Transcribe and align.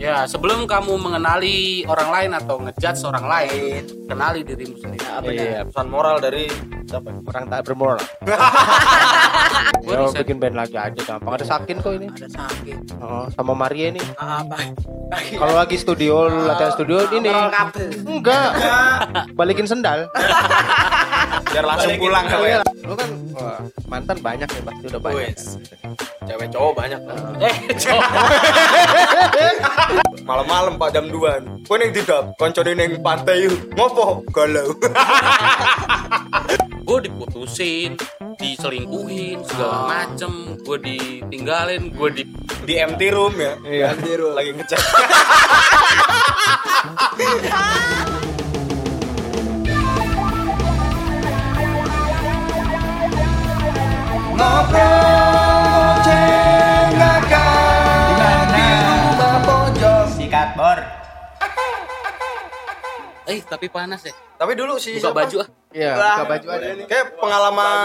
Ya, 0.00 0.24
sebelum 0.24 0.64
kamu 0.64 0.96
mengenali 0.96 1.84
orang 1.84 2.08
lain 2.08 2.30
atau 2.32 2.56
ngejudge 2.56 3.04
orang 3.04 3.26
lain, 3.28 3.82
kenali 4.08 4.40
dirimu 4.42 4.74
sendiri. 4.80 5.04
Apa 5.06 5.28
Iya, 5.28 5.68
pesan 5.68 5.86
moral 5.92 6.16
dari 6.18 6.48
siapa? 6.88 7.12
orang 7.20 7.44
tak 7.46 7.60
bermoral. 7.68 8.00
Gua 9.80 9.94
Ya, 9.96 10.00
bikin 10.22 10.36
band 10.38 10.56
lagi 10.56 10.76
aja 10.76 11.00
gampang. 11.02 11.32
Ada 11.34 11.44
Sakin 11.46 11.76
kok 11.80 11.92
ini. 11.96 12.06
Ada 12.12 12.28
sakit. 12.28 12.78
Oh, 13.00 13.26
sama 13.32 13.52
Maria 13.56 13.92
ini. 13.92 14.00
Apa? 14.16 14.56
Kalau 15.10 15.54
lagi 15.56 15.76
studio, 15.80 16.28
latihan 16.28 16.72
studio 16.74 16.96
ini. 17.10 17.30
Enggak. 18.06 18.50
Balikin 19.34 19.66
sendal. 19.66 20.06
Biar 21.50 21.64
langsung 21.66 21.98
pulang 21.98 22.24
kau 22.30 22.44
ya. 22.46 22.62
Lu 22.86 22.94
kan 22.94 23.10
wah, 23.34 23.58
mantan 23.90 24.18
banyak 24.22 24.48
nih 24.48 24.62
pasti 24.62 24.84
udah 24.86 25.00
banyak. 25.00 25.18
Wes. 25.18 25.42
Cewek 26.26 26.48
cowok 26.54 26.72
banyak. 26.78 27.00
Eh. 27.42 27.56
Malam-malam 30.28 30.78
Pak 30.78 30.90
jam 30.94 31.10
2. 31.10 31.66
Kowe 31.66 31.76
ning 31.78 31.90
didap, 31.90 32.38
koncone 32.38 32.72
ning 32.78 33.02
pantai 33.02 33.50
yuk. 33.50 33.58
Ngopo? 33.74 34.22
Galau. 34.30 34.70
gue 36.90 37.06
diputusin, 37.06 37.94
diselingkuhin, 38.40 39.44
segala 39.44 39.84
macem, 39.84 40.56
gue 40.64 40.78
ditinggalin, 40.80 41.92
gue 41.92 42.10
di 42.10 42.24
Di 42.60 42.76
empty 42.76 43.08
room 43.12 43.34
ya. 43.36 43.56
Iya. 43.64 43.96
Lagi 44.36 44.52
ngecek. 44.56 44.80
Sikat 60.16 60.56
bor. 60.56 60.80
eh 63.30 63.40
tapi 63.44 63.68
panas 63.68 64.00
ya. 64.04 64.12
Tapi 64.40 64.52
dulu 64.56 64.80
sih 64.80 64.96
Buka 64.96 65.12
baju 65.12 65.44
ah. 65.44 65.59
Iya, 65.70 65.92
buka 65.94 66.24
baju 66.26 66.46
aja. 66.50 66.70
Kayak 66.84 67.06
pengalaman 67.16 67.76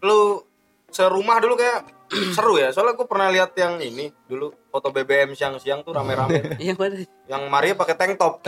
lu 0.00 0.44
serumah 0.88 1.36
dulu 1.38 1.54
kayak 1.54 1.78
seru 2.36 2.56
ya. 2.56 2.68
Soalnya 2.68 2.94
gue 2.94 3.04
pernah 3.04 3.28
lihat 3.28 3.52
yang 3.54 3.78
ini 3.78 4.12
dulu 4.24 4.52
foto 4.68 4.88
BBM 4.88 5.32
siang-siang 5.32 5.80
tuh 5.80 5.90
rame-rame. 5.90 6.52
Iya 6.62 6.74
mana? 6.74 7.00
yang 7.26 7.48
Maria 7.48 7.74
pakai 7.74 7.94
tank 7.94 8.16
top. 8.16 8.40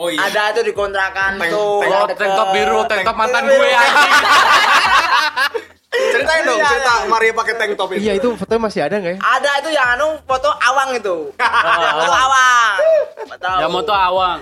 Oh 0.00 0.08
Ada 0.08 0.56
tuh 0.56 0.64
di 0.64 0.72
kontrakan 0.72 1.36
Tank- 1.36 1.52
tuh. 1.52 1.84
tank- 1.84 2.16
tank 2.16 2.32
top 2.32 2.48
biru, 2.56 2.88
tank 2.88 3.04
top 3.04 3.12
mantan 3.12 3.44
gue 3.44 3.68
anjing. 3.68 4.12
Ceritain 5.90 6.46
dong, 6.46 6.54
Iya, 6.56 6.70
cerita 6.70 6.94
Maria 7.04 7.32
pakai 7.32 7.54
tank 7.54 7.72
top 7.74 7.90
itu. 7.90 8.00
Iya, 8.00 8.12
itu 8.14 8.28
fotonya 8.32 8.60
masih 8.62 8.80
ada 8.80 8.94
nggak 8.96 9.10
ya? 9.10 9.18
Ada 9.18 9.50
itu 9.58 9.70
yang 9.70 9.86
anu 9.90 10.08
foto 10.22 10.46
awang 10.54 10.90
itu. 10.92 11.16
foto 11.96 12.14
awang. 12.16 12.74
Tahu. 13.32 13.56
Ya 13.56 13.66
moto 13.66 13.90
awang. 13.90 14.38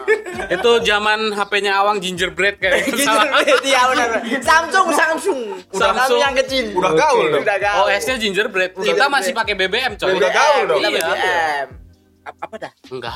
Itu 0.54 0.70
zaman 0.80 1.32
HP-nya 1.32 1.72
awang 1.76 1.96
gingerbread 1.96 2.58
kayak 2.58 2.84
gitu 2.84 3.00
salah. 3.08 3.40
Iya 3.40 3.80
benar. 3.88 4.08
Samsung, 4.38 4.88
Samsung. 4.90 5.40
Udah 5.66 5.80
Samsung 5.80 5.96
Samsung. 5.96 6.20
yang 6.20 6.34
kecil. 6.36 6.64
Udah 6.74 6.92
gaul 6.92 7.24
dong. 7.26 7.40
Udah 7.40 7.56
gaul. 7.58 7.78
Oh, 7.80 7.88
S-nya 7.88 8.14
gingerbread. 8.16 8.76
Kita 8.76 9.08
masih 9.08 9.32
pakai 9.32 9.54
BBM, 9.56 9.96
coy. 9.96 10.12
Udah 10.14 10.30
gaul 10.30 10.62
dong. 10.68 10.78
Kita 10.78 10.88
Iya. 10.90 11.00
BBM. 11.00 11.68
Ap- 12.22 12.38
Apa 12.38 12.54
dah? 12.58 12.72
Enggak. 12.86 13.12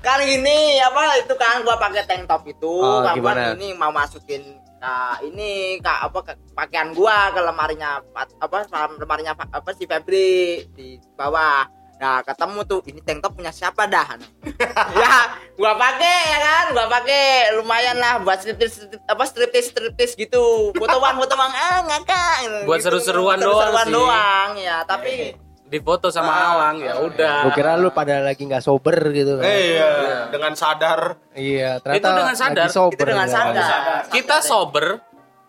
kan 0.00 0.18
ini 0.20 0.56
apa 0.78 1.02
itu 1.18 1.34
kan 1.34 1.60
gua 1.60 1.76
pakai 1.76 2.02
tank 2.02 2.24
top 2.24 2.42
itu 2.44 2.68
Oh, 2.74 3.00
kan 3.00 3.16
buat 3.16 3.36
gimana? 3.36 3.52
ini 3.54 3.72
mau 3.72 3.88
masukin 3.90 4.40
ke 4.84 4.96
ini 5.24 5.50
ke 5.80 5.88
apa 5.88 6.18
ke 6.20 6.32
pakaian 6.52 6.92
gua 6.92 7.32
ke 7.32 7.40
lemarinya 7.40 8.04
apa 8.36 8.68
lemarinya 8.94 9.32
Pa- 9.32 9.48
apa 9.50 9.70
si 9.72 9.88
Febri 9.88 10.68
di 10.70 11.00
bawah. 11.16 11.64
Nah 11.94 12.20
ketemu 12.20 12.66
tuh 12.66 12.82
ini 12.84 13.00
tank 13.00 13.22
top 13.22 13.32
punya 13.32 13.48
siapa 13.48 13.86
dah? 13.86 14.18
Ya 15.00 15.14
gua 15.56 15.72
pakai 15.74 16.18
ya 16.28 16.38
kan? 16.38 16.64
Gua 16.74 16.86
pakai 16.90 17.22
lumayan 17.56 17.96
lah 17.96 18.20
buat 18.20 18.36
striptis 18.36 18.76
strip- 18.76 19.06
apa 19.06 19.24
striptis 19.24 19.72
striptis 19.72 20.12
gitu 20.14 20.74
fotoan 20.74 21.16
fotoan 21.16 21.48
ah 21.48 21.80
ngakak. 21.82 22.34
Buat 22.68 22.82
Gitu. 22.82 22.92
seru-seruan 22.92 23.40
doang 23.40 23.56
seru-seruan 23.72 23.86
sih. 23.86 23.94
doang 23.94 24.50
ya 24.58 24.76
tapi 24.84 25.12
Di 25.32 25.53
foto 25.80 26.12
sama 26.12 26.32
awang 26.54 26.76
ya 26.82 27.00
udah. 27.00 27.48
Gue 27.48 27.52
kira 27.56 27.78
lu 27.80 27.88
pada 27.90 28.20
lagi 28.20 28.44
nggak 28.44 28.62
sober 28.62 28.96
gitu 29.10 29.40
kan. 29.40 29.44
Eh, 29.48 29.60
iya, 29.78 29.90
dengan 30.28 30.52
sadar. 30.54 31.00
Iya, 31.32 31.80
ternyata 31.80 31.98
Itu 31.98 32.10
dengan 32.20 32.36
sadar. 32.36 32.66
lagi 32.66 32.76
sober. 32.76 32.94
itu 32.94 33.04
dengan 33.10 33.28
ya. 33.28 33.34
sadar 33.34 34.02
Kita 34.12 34.36
sober 34.44 34.86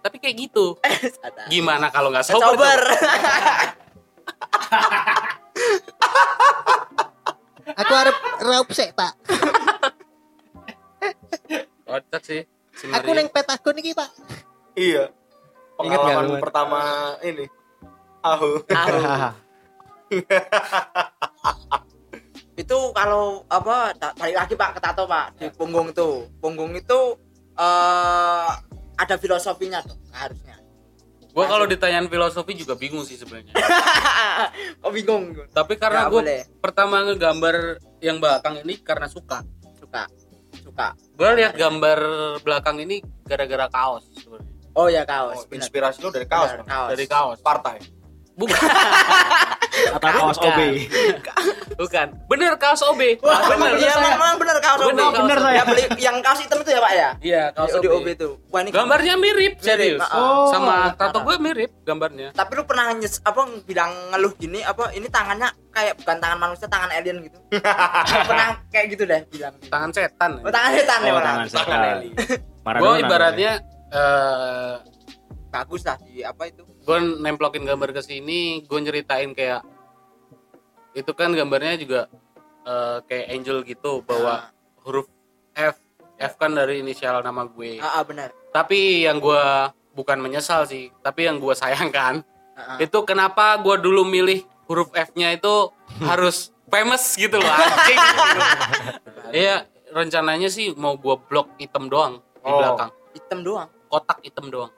tapi 0.05 0.21
kayak 0.21 0.37
gitu. 0.37 0.77
Sadar. 1.17 1.49
Gimana 1.49 1.89
kalau 1.89 2.13
nggak 2.13 2.29
sober? 2.29 2.45
sober 2.45 2.79
Aku 7.81 7.93
harap 7.97 8.13
raup 8.45 8.69
sih, 8.69 8.93
Pak. 8.93 9.17
Kocak 11.89 12.21
sih. 12.21 12.45
Si 12.77 12.85
Aku 12.93 13.17
neng 13.17 13.33
petakun 13.33 13.81
iki, 13.81 13.97
Pak. 13.97 14.13
Iya. 14.77 15.09
Pengalaman 15.73 16.37
pertama 16.37 16.81
ini. 17.25 17.49
Ahu. 18.21 18.61
itu 22.55 22.77
kalau 22.91 23.43
apa 23.47 23.91
balik 24.15 24.35
lagi 24.37 24.53
pak 24.55 24.69
ke 24.75 24.79
tato 24.79 25.03
pak 25.03 25.35
di 25.35 25.51
punggung 25.51 25.91
itu 25.91 26.23
punggung 26.39 26.71
itu 26.71 26.99
eh 27.53 28.51
ada 28.95 29.15
filosofinya 29.19 29.83
tuh 29.83 29.99
harusnya 30.11 30.55
Gua 31.35 31.51
kalau 31.51 31.67
ditanyain 31.67 32.07
filosofi 32.07 32.55
juga 32.55 32.79
bingung 32.79 33.03
sih 33.03 33.19
sebenarnya. 33.19 33.51
kok 34.79 34.87
bingung 34.87 35.35
Tapi 35.51 35.75
karena 35.75 36.07
Nggak 36.07 36.11
gue 36.15 36.21
pertama 36.63 37.03
ngegambar 37.03 37.55
yang 37.99 38.23
belakang 38.23 38.63
ini 38.63 38.79
karena 38.79 39.11
suka. 39.11 39.43
suka 39.75 40.07
suka 40.55 40.95
Gue 41.11 41.35
lihat 41.35 41.59
gambar 41.59 41.99
belakang 42.39 42.79
ini 42.79 43.03
gara-gara 43.27 43.67
kaos 43.67 44.07
sebenarnya. 44.15 44.47
oh 44.71 44.87
ya 44.87 45.03
kaos 45.03 45.43
Oh, 45.43 45.51
inspirasi 45.51 45.99
lu 45.99 46.07
dari 46.07 46.23
kaos, 46.23 46.55
Bang. 46.55 46.67
kaos. 46.71 46.89
Dari 46.95 47.03
kaos. 47.05 47.37
Partai. 47.43 47.83
Bukan. 48.35 48.59
Atau 49.91 50.07
kaos 50.09 50.38
Bukan. 50.38 50.50
OB. 50.50 50.59
Bukan. 51.75 52.07
Bener 52.28 52.51
kaos 52.56 52.81
OB. 52.81 53.19
Wah, 53.19 53.40
bener. 53.46 53.72
memang, 53.72 53.72
iya, 53.78 53.96
memang 53.97 54.34
bener 54.35 54.57
kaos 54.57 54.79
Bener, 54.81 55.03
OB. 55.06 55.16
bener 55.18 55.38
Ya, 55.51 55.63
beli 55.63 55.84
yang 55.97 56.18
kaos 56.19 56.40
hitam 56.40 56.59
itu 56.59 56.69
ya 56.69 56.79
pak 56.79 56.94
ya 56.94 57.09
Iya, 57.22 57.44
kaos 57.51 57.72
OB. 57.73 57.84
OB 57.85 58.07
itu 58.09 58.29
wah 58.50 58.59
ini 58.59 58.69
Gambarnya 58.72 59.16
mirip, 59.16 59.53
serius. 59.57 60.00
Oh. 60.09 60.47
Sama 60.47 60.96
tato 60.96 61.19
gue 61.22 61.35
mirip 61.38 61.72
gambarnya. 61.81 62.31
tapi 62.31 62.51
lu 62.53 62.63
pernah 62.63 62.91
nyes 62.91 63.19
apa 63.22 63.40
bilang 63.63 63.91
ngeluh 64.09 64.31
gini 64.34 64.59
apa 64.62 64.91
ini 64.91 65.07
tangannya 65.07 65.47
kayak 65.69 65.94
bukan 65.97 66.17
tangan 66.17 66.40
manusia 66.40 66.66
tangan 66.66 66.90
alien 66.90 67.17
gitu 67.22 67.38
pernah 68.29 68.47
kayak 68.67 68.85
gitu 68.90 69.03
deh 69.03 69.22
bilang 69.29 69.53
Tangan 69.62 69.90
setan. 69.91 70.31
oh 70.40 70.50
tangan 70.50 70.72
setan 70.73 71.00
ya 71.02 71.12
Oh, 71.12 71.19
tangan 71.19 71.40
Tangan 71.41 71.47
setan. 71.47 71.79
Eli. 71.94 72.09
Maradona 72.62 72.81
Gue 72.81 72.94
ibaratnya 73.02 73.52
eh 73.88 74.73
bagus 75.55 75.81
lah 75.81 75.95
di 75.97 76.19
apa 76.19 76.43
itu 76.45 76.67
gue 76.67 76.97
nemplokin 77.17 77.63
gambar 77.63 77.89
ke 77.91 78.01
sini, 78.01 78.61
gue 78.61 78.79
nyeritain 78.79 79.31
kayak 79.31 79.63
itu 80.93 81.11
kan 81.11 81.31
gambarnya 81.31 81.75
juga 81.75 82.01
eh, 82.63 82.97
kayak 83.03 83.25
angel 83.31 83.57
gitu 83.63 84.01
bawa 84.01 84.51
huruf 84.83 85.07
F. 85.53 85.79
F 86.16 86.33
kan 86.35 86.51
dari 86.51 86.79
inisial 86.79 87.19
nama 87.19 87.43
gue. 87.45 87.79
ah, 87.79 87.99
ah, 87.99 88.03
benar 88.03 88.31
Tapi 88.49 89.03
yang 89.03 89.19
gue 89.19 89.43
bukan 89.91 90.16
menyesal 90.17 90.63
sih, 90.63 90.91
tapi 90.99 91.23
yang 91.23 91.39
gue 91.39 91.51
sayangkan 91.51 92.23
Ah, 92.55 92.75
ah. 92.75 92.77
itu 92.79 93.03
kenapa 93.03 93.59
gue 93.59 93.75
dulu 93.77 94.07
milih 94.07 94.39
huruf 94.66 94.87
F-nya 94.89 95.35
itu 95.35 95.72
harus 95.99 96.55
famous 96.66 97.03
gitu 97.13 97.35
loh 97.35 97.51
anjing. 97.51 97.99
Iya, 99.35 99.55
rencananya 99.91 100.47
sih 100.47 100.72
mau 100.73 100.95
gue 100.95 101.16
blok 101.22 101.51
hitam 101.57 101.87
doang 101.87 102.23
di 102.40 102.47
Oh. 102.47 102.55
belakang. 102.55 102.91
hitam 103.11 103.40
doang 103.41 103.67
Kotak 103.85 104.19
hitam 104.22 104.47
doang. 104.47 104.72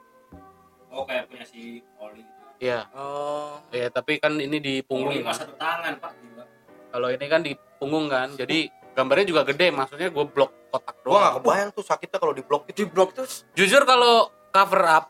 Oh 0.90 1.04
kayak 1.04 1.28
punya 1.28 1.44
si 1.44 1.80
Oli. 1.96 2.24
Iya. 2.58 2.90
oh 2.90 3.62
Ya, 3.70 3.86
tapi 3.88 4.18
kan 4.18 4.34
ini 4.34 4.58
di 4.58 4.74
punggung. 4.80 5.12
Oli 5.12 5.22
mah 5.22 5.32
satu 5.32 5.54
tangan 5.54 5.94
pak. 5.96 6.12
Gila. 6.16 6.44
Kalau 6.88 7.08
ini 7.08 7.26
kan 7.26 7.40
di 7.40 7.52
punggung 7.78 8.08
kan, 8.08 8.32
jadi 8.32 8.66
gambarnya 8.92 9.26
juga 9.28 9.42
gede. 9.44 9.70
Maksudnya 9.70 10.08
gue 10.08 10.24
blok 10.26 10.50
kotak 10.68 10.96
Gua 11.00 11.12
gak 11.14 11.22
doang. 11.22 11.34
kebayang 11.40 11.68
tuh 11.70 11.84
sakitnya 11.84 12.18
kalau 12.18 12.34
di 12.34 12.42
blok 12.42 12.62
itu. 12.66 12.76
di 12.76 12.84
blok 12.84 13.10
tuh 13.12 13.24
Jujur 13.54 13.82
kalau 13.82 14.28
cover 14.48 14.82
up 14.84 15.04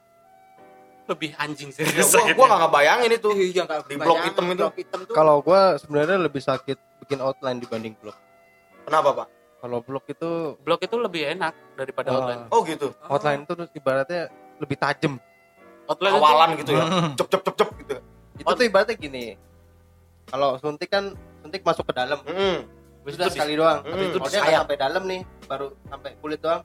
lebih 1.08 1.32
anjing 1.34 1.72
sih. 1.72 1.88
Ya, 1.88 2.04
gua, 2.04 2.20
gua 2.36 2.46
gak 2.46 2.60
ngebayangin 2.68 3.10
itu. 3.16 3.28
iya 3.32 3.62
nggak 3.64 3.78
Di 3.88 3.96
blok 3.96 4.18
hitam 4.22 4.44
itu. 4.52 4.64
Kalau 5.10 5.40
gua 5.40 5.80
sebenarnya 5.80 6.20
lebih 6.20 6.38
sakit 6.38 6.76
bikin 7.00 7.18
outline 7.18 7.56
dibanding 7.56 7.96
blok. 7.96 8.18
Kenapa, 8.84 9.24
Pak? 9.24 9.28
Kalau 9.58 9.78
blok 9.80 10.04
itu 10.06 10.30
Blok 10.60 10.80
itu 10.80 10.94
lebih 10.94 11.22
enak 11.28 11.50
daripada 11.74 12.08
Ah. 12.08 12.14
outline. 12.14 12.42
Oh 12.52 12.60
gitu. 12.62 12.92
outline 13.08 13.42
itu 13.42 13.52
ibaratnya 13.74 14.28
lebih 14.58 14.76
tajam. 14.76 15.16
Outline 15.88 16.12
itu- 16.12 16.20
Awalan 16.22 16.50
gitu 16.54 16.70
ya. 16.70 16.84
Cep 17.16 17.28
cep 17.28 17.42
cep 17.42 17.54
cep 17.56 17.68
gitu. 17.80 17.94
Itu 18.36 18.52
tuh 18.52 18.64
ibaratnya 18.64 18.94
gini. 18.94 19.24
Kalau 20.28 20.60
suntik 20.60 20.86
kan 20.86 21.16
suntik 21.40 21.64
masuk 21.64 21.84
ke 21.84 21.92
dalam. 21.92 22.20
Heeh. 22.22 22.56
Habis 23.00 23.14
Itu 23.14 23.24
itu 23.24 23.32
sekali 23.32 23.52
doang. 23.56 23.80
Hmm, 23.80 23.90
Habis 23.90 24.06
itu 24.06 24.18
itu 24.20 24.28
dia 24.28 24.58
sampai 24.60 24.76
dalam 24.76 25.02
nih, 25.02 25.20
baru 25.48 25.72
sampai 25.88 26.10
kulit 26.20 26.38
doang. 26.38 26.60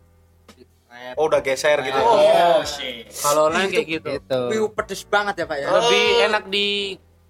Oh 1.17 1.25
udah 1.25 1.41
geser 1.41 1.81
gitu. 1.81 1.97
ya. 1.97 2.05
Oh, 2.05 2.61
shit. 2.61 3.09
Kalau 3.09 3.49
online 3.49 3.71
kayak 3.71 3.87
gitu. 3.89 4.09
gitu 4.13 4.39
Wih, 4.45 4.69
pedes 4.69 5.01
banget 5.03 5.41
ya 5.41 5.45
pak 5.49 5.57
ya 5.57 5.67
Lebih 5.73 6.05
enak 6.29 6.43
di 6.53 6.67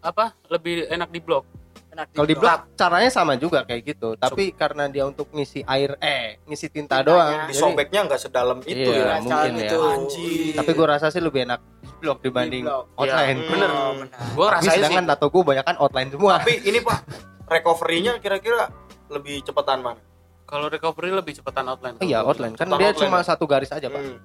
apa? 0.03 0.35
Lebih 0.51 0.91
enak 0.91 1.09
di 1.09 1.19
blok. 1.23 1.47
Enak 1.93 2.05
kalau 2.09 2.25
di 2.25 2.33
blok. 2.33 2.73
caranya 2.73 3.05
sama 3.07 3.33
juga 3.35 3.61
kayak 3.61 3.81
gitu 3.87 4.09
tapi 4.15 4.49
karena 4.51 4.85
dia 4.87 5.05
untuk 5.05 5.29
ngisi 5.29 5.61
air 5.63 5.93
eh 5.99 6.41
ngisi 6.43 6.67
tinta 6.67 6.97
Tintanya. 6.97 7.05
doang 7.05 7.31
jadi- 7.39 7.49
Disobeknya 7.53 7.99
nggak 8.03 8.17
sedalam 8.19 8.57
itu 8.63 8.89
Iya, 8.89 8.97
ya. 8.97 9.15
mungkin 9.19 9.51
ya. 9.53 9.61
itu. 9.63 9.77
Anjir. 9.79 10.53
tapi 10.55 10.71
gue 10.71 10.87
rasa 10.87 11.05
sih 11.07 11.19
lebih 11.19 11.45
enak 11.45 11.61
di 11.79 11.89
blok 12.01 12.19
dibanding 12.19 12.63
Di 12.63 12.67
blok. 12.67 12.85
outline 12.95 13.37
Iya, 13.37 13.47
bener. 13.47 13.69
Oh, 13.69 13.91
benar. 13.95 14.17
Gua 14.33 14.45
tapi 14.47 14.55
rasain 14.55 14.65
sih. 14.65 14.77
sedangkan 14.79 15.05
tato 15.07 15.25
gue 15.27 15.43
banyak 15.43 15.63
kan 15.63 15.75
outline 15.77 16.09
semua 16.09 16.33
Tapi 16.35 16.53
ini 16.63 16.79
Pak, 16.79 16.97
recovery-nya 17.45 18.13
kira-kira 18.17 18.61
lebih 19.07 19.35
cepetan 19.41 19.79
mana? 19.79 20.01
Kalau 20.43 20.65
recovery 20.67 21.09
lebih 21.09 21.33
cepetan 21.33 21.65
outline. 21.67 21.97
iya 21.99 22.19
outline 22.19 22.53
kan 22.53 22.65
Cepetan 22.67 22.79
dia 22.79 22.89
outline 22.89 23.05
cuma 23.07 23.19
ya? 23.19 23.25
satu 23.27 23.45
garis 23.45 23.69
aja 23.69 23.85
pak 23.85 24.01
Hmm. 24.01 24.17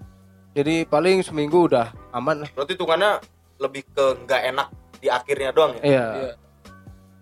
jadi 0.50 0.75
paling 0.85 1.21
seminggu 1.21 1.69
udah 1.69 1.93
aman 2.11 2.43
lah 2.43 2.49
Berarti 2.50 2.73
hitungannya 2.75 3.21
lebih 3.59 3.85
ke 3.87 4.05
nggak 4.19 4.43
enak 4.47 4.69
di 4.97 5.09
akhirnya 5.09 5.50
doang 5.50 5.73
ya? 5.75 5.82
iya 5.82 6.06
Iya. 6.19 6.32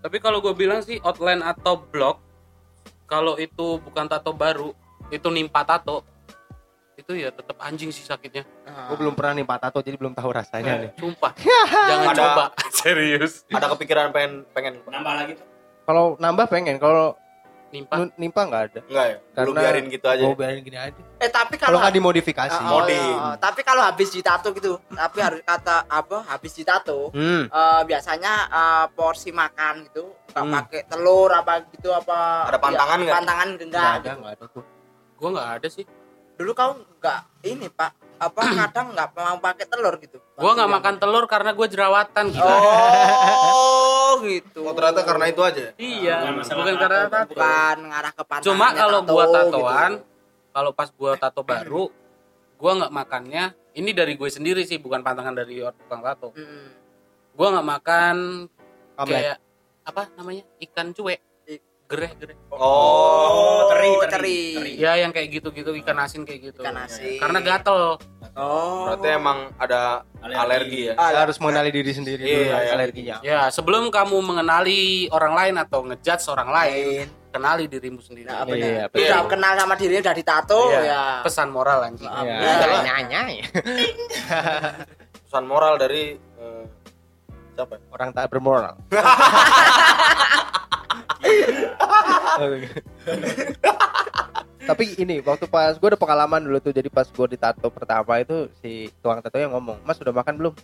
Tapi 0.07 0.23
kalau 0.23 0.39
gue 0.39 0.55
bilang 0.55 0.79
sih 0.81 1.03
outline 1.03 1.43
atau 1.43 1.83
block, 1.83 2.23
kalau 3.11 3.35
itu 3.35 3.83
bukan 3.83 4.07
tato 4.07 4.31
baru, 4.31 4.71
itu 5.11 5.27
nimpa 5.27 5.67
tato, 5.67 6.07
itu 6.95 7.11
ya 7.13 7.35
tetap 7.35 7.59
anjing 7.59 7.91
sih 7.91 8.07
sakitnya. 8.07 8.47
Nah. 8.63 8.87
gue 8.87 9.03
belum 9.03 9.19
pernah 9.19 9.35
nih 9.35 9.43
pak 9.43 9.59
tato 9.59 9.83
jadi 9.83 9.99
belum 9.99 10.15
tahu 10.15 10.31
rasanya 10.31 10.79
nih 10.79 10.91
Sumpah. 10.95 11.35
Jangan 11.91 12.07
Ada- 12.07 12.19
coba. 12.23 12.45
Serius. 12.79 13.43
Ada 13.51 13.67
kepikiran 13.75 14.15
pengen 14.15 14.47
pengen 14.55 14.79
Nambah 14.87 15.13
lagi 15.13 15.33
tuh. 15.35 15.47
kalau 15.83 16.15
nambah 16.23 16.47
pengen 16.47 16.79
kalau 16.79 17.19
Nimpa. 17.67 17.95
nimpa 18.15 18.41
nggak 18.43 18.63
ada 18.65 18.81
enggak 18.81 19.07
ya? 19.07 19.17
Lu 19.19 19.31
Karena 19.35 19.59
biarin 19.59 19.85
gitu 19.89 20.07
aja. 20.07 20.23
gue 20.23 20.35
biarin 20.35 20.61
gini 20.61 20.79
aja 20.79 21.01
eh 21.19 21.27
tapi 21.29 21.55
kalau 21.55 21.69
kalau 21.69 21.79
nggak 21.83 21.95
dimodifikasi 21.95 22.59
Oh, 22.59 22.71
Modif. 22.79 22.95
iya. 22.97 23.35
tapi 23.37 23.61
kalau 23.61 23.83
habis 23.83 24.09
ditato 24.09 24.49
gitu 24.53 24.73
tapi 24.89 25.19
harus 25.19 25.41
kata 25.43 25.77
apa 25.85 26.19
habis 26.27 26.53
ditato 26.53 27.11
hmm. 27.11 27.43
eh, 27.47 27.83
biasanya 27.83 28.33
eh, 28.49 28.87
porsi 28.91 29.31
makan 29.31 29.83
gitu 29.85 30.15
nggak 30.29 30.41
Hmm. 30.41 30.55
pakai 30.55 30.81
telur 30.85 31.29
apa 31.29 31.53
gitu 31.69 31.91
apa 31.91 32.47
Ada 32.47 32.59
pantangan 32.59 32.97
ya, 32.97 33.03
nggak? 33.03 33.17
pantangan 33.17 33.49
nggak 33.51 33.67
enggak 33.67 33.83
ada 33.85 33.99
gitu. 33.99 34.15
nggak 34.17 34.33
ada 34.33 34.45
tuh 34.49 34.65
Gue 35.17 35.29
nggak 35.33 35.49
ada 35.51 35.69
sih. 35.69 35.85
dulu 36.37 36.53
kau 36.53 36.71
nggak 36.97 37.21
ini 37.43 37.67
pak 37.69 37.91
apa 38.17 38.41
kadang 38.65 38.87
nggak 38.93 39.09
mau 39.13 39.39
pakai 39.39 39.65
telur 39.65 39.95
gitu 39.99 40.19
Gue 40.35 40.51
nggak 40.53 40.71
makan 40.71 40.95
telur 40.97 41.25
karena 41.25 41.51
gue 41.53 41.67
jerawatan 41.67 42.25
gitu. 42.29 42.45
oh 42.45 44.13
gitu 44.23 44.61
Oh 44.63 44.73
ternyata 44.73 45.03
karena 45.03 45.25
itu 45.29 45.41
aja. 45.41 45.61
ya? 45.63 45.71
Iya. 45.77 46.17
Bukan 46.21 46.35
masalah 46.37 46.57
Bukan 46.59 46.75
karena 46.77 46.99
bukan. 46.99 47.11
tato. 47.13 47.31
bukan 47.31 47.77
ngarah 47.87 48.13
ke 48.13 48.23
pantangan 48.25 48.47
Cuma 48.47 48.67
kalau 48.73 49.01
tato 49.01 49.13
gua 49.13 49.25
gitu. 49.25 49.37
tatoan, 49.37 49.93
kalau 50.51 50.71
pas 50.73 50.89
gua 50.91 51.13
tato 51.15 51.43
baru, 51.43 51.85
gua 52.57 52.73
nggak 52.77 52.93
makannya. 52.95 53.45
Ini 53.73 53.91
dari 53.93 54.17
gue 54.17 54.31
sendiri 54.31 54.65
sih, 54.65 54.81
bukan 54.81 55.05
pantangan 55.05 55.37
dari 55.37 55.61
orang 55.61 55.77
tukang 55.77 56.01
tato. 56.01 56.33
Mm. 56.33 56.69
Gua 57.33 57.47
nggak 57.53 57.69
makan 57.69 58.17
kayak 58.99 59.37
apa 59.85 60.03
namanya 60.17 60.45
ikan 60.61 60.91
cuek, 60.91 61.21
gereh 61.87 62.11
gereh. 62.19 62.35
Oh, 62.51 63.71
teri, 63.71 63.87
Oh, 63.87 64.03
teri, 64.03 64.11
teri. 64.11 64.39
teri. 64.53 64.73
Ya 64.75 64.99
yang 64.99 65.11
kayak 65.11 65.29
gitu-gitu 65.33 65.71
ikan 65.77 65.95
asin 65.97 66.27
kayak 66.27 66.51
gitu. 66.51 66.61
Ikan 66.61 66.75
asin. 66.77 67.19
Karena 67.19 67.39
gatel. 67.41 67.95
oh 68.35 68.91
berarti 68.91 69.09
emang 69.09 69.39
ada 69.57 70.03
Alergi. 70.19 70.37
alergi, 70.37 70.81
ya? 70.85 70.95
Kita 70.95 71.21
harus 71.23 71.37
mengenali 71.39 71.71
diri 71.71 71.89
sendiri 71.91 72.21
Iya, 72.21 72.37
dulu 72.37 72.45
iya. 72.45 72.69
alerginya 72.69 73.17
Ya 73.23 73.41
sebelum 73.49 73.89
kamu 73.89 74.19
mengenali 74.21 74.81
orang 75.09 75.33
lain 75.33 75.55
atau 75.57 75.81
ngejudge 75.83 76.27
orang 76.29 76.51
lain, 76.51 77.05
kenali 77.31 77.65
dirimu 77.65 77.97
sendiri. 77.99 78.27
nah, 78.27 78.45
Iya, 78.45 78.45
benar 78.45 78.87
betul. 78.91 79.09
udah 79.09 79.23
kenal 79.27 79.53
sama 79.57 79.75
dirinya 79.75 80.03
udah 80.03 80.17
ditato 80.17 80.61
Iya. 80.69 80.81
ya 80.85 81.03
Pesan 81.23 81.49
moral 81.49 81.79
anjing. 81.83 82.05
Iya, 82.05 82.37
Iya. 82.85 83.03
nyanyi 83.09 83.39
Pesan 85.25 85.45
moral 85.45 85.75
dari 85.77 86.19
eh, 86.19 86.65
siapa? 87.55 87.81
orang 87.89 88.11
tak 88.13 88.27
bermoral. 88.29 88.75
Tapi 94.67 94.99
ini 94.99 95.23
waktu 95.23 95.47
pas 95.47 95.79
gue 95.79 95.89
ada 95.89 95.95
pengalaman 95.95 96.43
dulu 96.43 96.59
tuh 96.59 96.75
jadi 96.75 96.91
pas 96.91 97.07
gue 97.07 97.27
ditato 97.31 97.71
pertama 97.71 98.19
itu 98.19 98.51
si 98.59 98.91
tuang 98.99 99.23
tato 99.23 99.39
yang 99.39 99.55
ngomong 99.55 99.79
mas 99.87 99.95
udah 99.97 100.11
makan 100.11 100.35
belum 100.35 100.55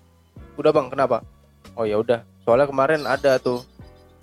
udah 0.59 0.71
bang 0.75 0.87
kenapa 0.91 1.23
oh 1.79 1.87
ya 1.87 1.97
udah 1.97 2.27
soalnya 2.43 2.67
kemarin 2.67 3.07
ada 3.07 3.39
tuh 3.39 3.63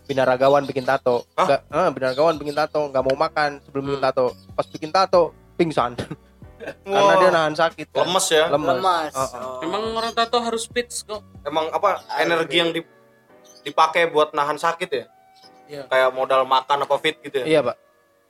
binaragawan 0.03 0.67
bikin 0.67 0.83
tato 0.83 1.23
Hah? 1.33 1.47
nggak 1.47 1.61
eh, 1.63 1.89
binaragawan 1.95 2.35
bikin 2.35 2.55
tato 2.57 2.91
nggak 2.91 3.03
mau 3.05 3.15
makan 3.15 3.63
sebelum 3.63 3.83
bikin 3.87 4.01
Hmm. 4.03 4.07
tato 4.11 4.25
pas 4.51 4.67
bikin 4.67 4.91
tato 4.91 5.23
pingsan 5.55 5.95
karena 6.83 7.13
dia 7.15 7.29
nahan 7.31 7.55
sakit 7.55 7.87
kan. 7.87 8.03
lemes 8.03 8.27
ya. 8.27 8.51
lemes, 8.51 8.67
lemas 8.75 9.13
Oh, 9.15 9.23
oh. 9.23 9.31
Oh. 9.31 9.59
Emang 9.63 9.83
orang 9.95 10.11
tato 10.11 10.43
harus 10.43 10.67
speech 10.67 11.07
kok. 11.07 11.23
Emang 11.47 11.71
apa 11.71 12.03
energi 12.19 12.59
yang 12.59 12.75
di- 12.75 12.83
dipakai 13.63 14.11
buat 14.11 14.35
nahan 14.35 14.59
sakit 14.59 14.89
ya? 14.91 15.07
Iya. 15.69 15.85
Kayak 15.85 16.09
modal 16.11 16.41
makan 16.43 16.81
apa 16.81 16.95
fit 16.97 17.21
gitu 17.21 17.37
ya? 17.39 17.45
iya 17.47 17.59
pak 17.61 17.77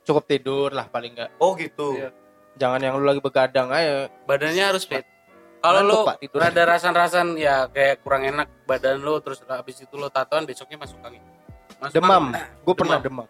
cukup 0.00 0.24
tidur 0.24 0.68
lah 0.70 0.84
paling 0.86 1.12
nggak 1.12 1.30
Oh 1.36 1.56
gitu. 1.56 1.96
Iya. 1.96 2.12
jangan 2.54 2.78
yang 2.78 2.94
lu 2.94 3.04
lagi 3.04 3.18
begadang 3.18 3.68
aja 3.68 4.12
badannya 4.24 4.64
harus 4.66 4.84
fit. 4.84 5.04
Kalau 5.60 5.80
lu 5.80 6.04
Pak, 6.04 6.20
tidur. 6.20 6.40
rada 6.40 6.62
rasan-rasan 6.66 7.36
ya 7.36 7.68
kayak 7.68 8.00
kurang 8.00 8.24
enak 8.24 8.48
badan 8.64 8.96
lu 8.96 9.20
terus 9.20 9.40
habis 9.42 9.76
itu 9.76 9.92
lu 9.92 10.08
tatoan 10.08 10.44
besoknya 10.44 10.76
masuk 10.78 11.00
angin. 11.00 11.20
Masuk 11.76 11.96
demam 11.96 12.32
gue 12.64 12.74
pernah 12.74 12.96
demam 12.96 13.24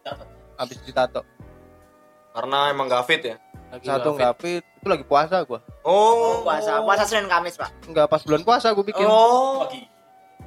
Tato. 0.00 0.24
abis 0.54 0.76
ditato 0.80 1.20
Karena 2.30 2.68
emang 2.68 2.86
gak 2.86 3.04
fit 3.06 3.22
ya? 3.22 3.36
Lagi 3.70 3.86
satu 3.86 4.08
nggak 4.10 4.20
nggak 4.20 4.34
fit 4.38 4.64
itu 4.64 4.86
lagi 4.86 5.04
puasa 5.04 5.36
gue 5.40 5.60
Oh, 5.80 5.92
Oh, 6.12 6.34
puasa 6.42 6.80
puasa 6.80 7.02
Senin 7.04 7.24
Kamis 7.24 7.56
pak 7.56 7.72
nggak 7.88 8.04
pas 8.04 8.20
bulan 8.20 8.42
puasa 8.42 8.66
gue 8.70 8.84
bikin 8.84 9.04
Oh. 9.04 9.64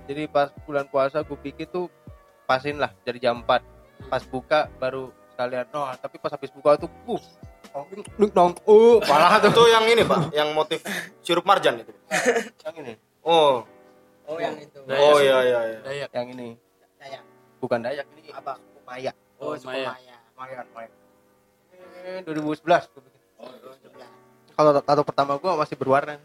Jadi 0.06 0.24
pas 0.26 0.48
bulan 0.64 0.86
puasa 0.86 1.20
gue 1.20 1.38
bikin 1.38 1.66
tuh 1.68 1.90
pasin 2.48 2.80
lah 2.80 2.96
dari 3.04 3.20
jam 3.20 3.44
4 3.44 4.08
pas 4.08 4.24
buka 4.24 4.72
baru 4.74 5.12
sekalian 5.30 5.68
oh 5.70 5.92
tapi 5.94 6.16
pas 6.16 6.32
habis 6.32 6.50
buka 6.50 6.80
tuh 6.80 6.90
uh 7.06 7.22
nong 8.16 8.32
nong 8.32 8.54
uh 8.64 8.98
malah 9.04 9.38
tuh 9.38 9.52
Itu 9.52 9.64
yang 9.68 9.86
ini, 9.86 10.02
Pak, 10.02 10.32
yang 10.32 10.50
motif 10.52 10.80
sirup 11.20 11.44
marjan 11.44 11.78
itu. 11.78 11.92
yang 12.64 12.76
ini 12.80 12.94
Oh. 13.22 13.68
oh 14.24 14.38
yang 14.40 14.56
itu 14.56 14.80
Dayak 14.88 15.04
Oh 15.04 15.20
iya 15.20 15.38
iya 15.44 15.60
iya. 15.68 15.80
Dayak. 15.84 16.10
yang 16.16 16.28
ini 16.32 16.48
Dayak. 16.96 17.22
bukan 17.60 17.80
dayak 17.84 18.08
ini 18.16 18.32
Apa? 18.32 18.56
Maya 18.82 19.12
oh, 19.38 19.52
Oh, 19.52 19.60
Maya. 19.62 19.92
Maya 19.92 20.16
Maya 20.34 20.60
Maya 20.72 20.90
eh, 22.08 22.24
2011 22.24 22.64
gue 22.88 23.02
bikin 23.04 23.22
Oh, 23.38 23.52
Sebelah. 23.78 24.10
kalau 24.56 24.72
tato 24.80 25.04
pertama 25.04 25.36
gue 25.36 25.52
masih 25.54 25.76
berwarna 25.76 26.18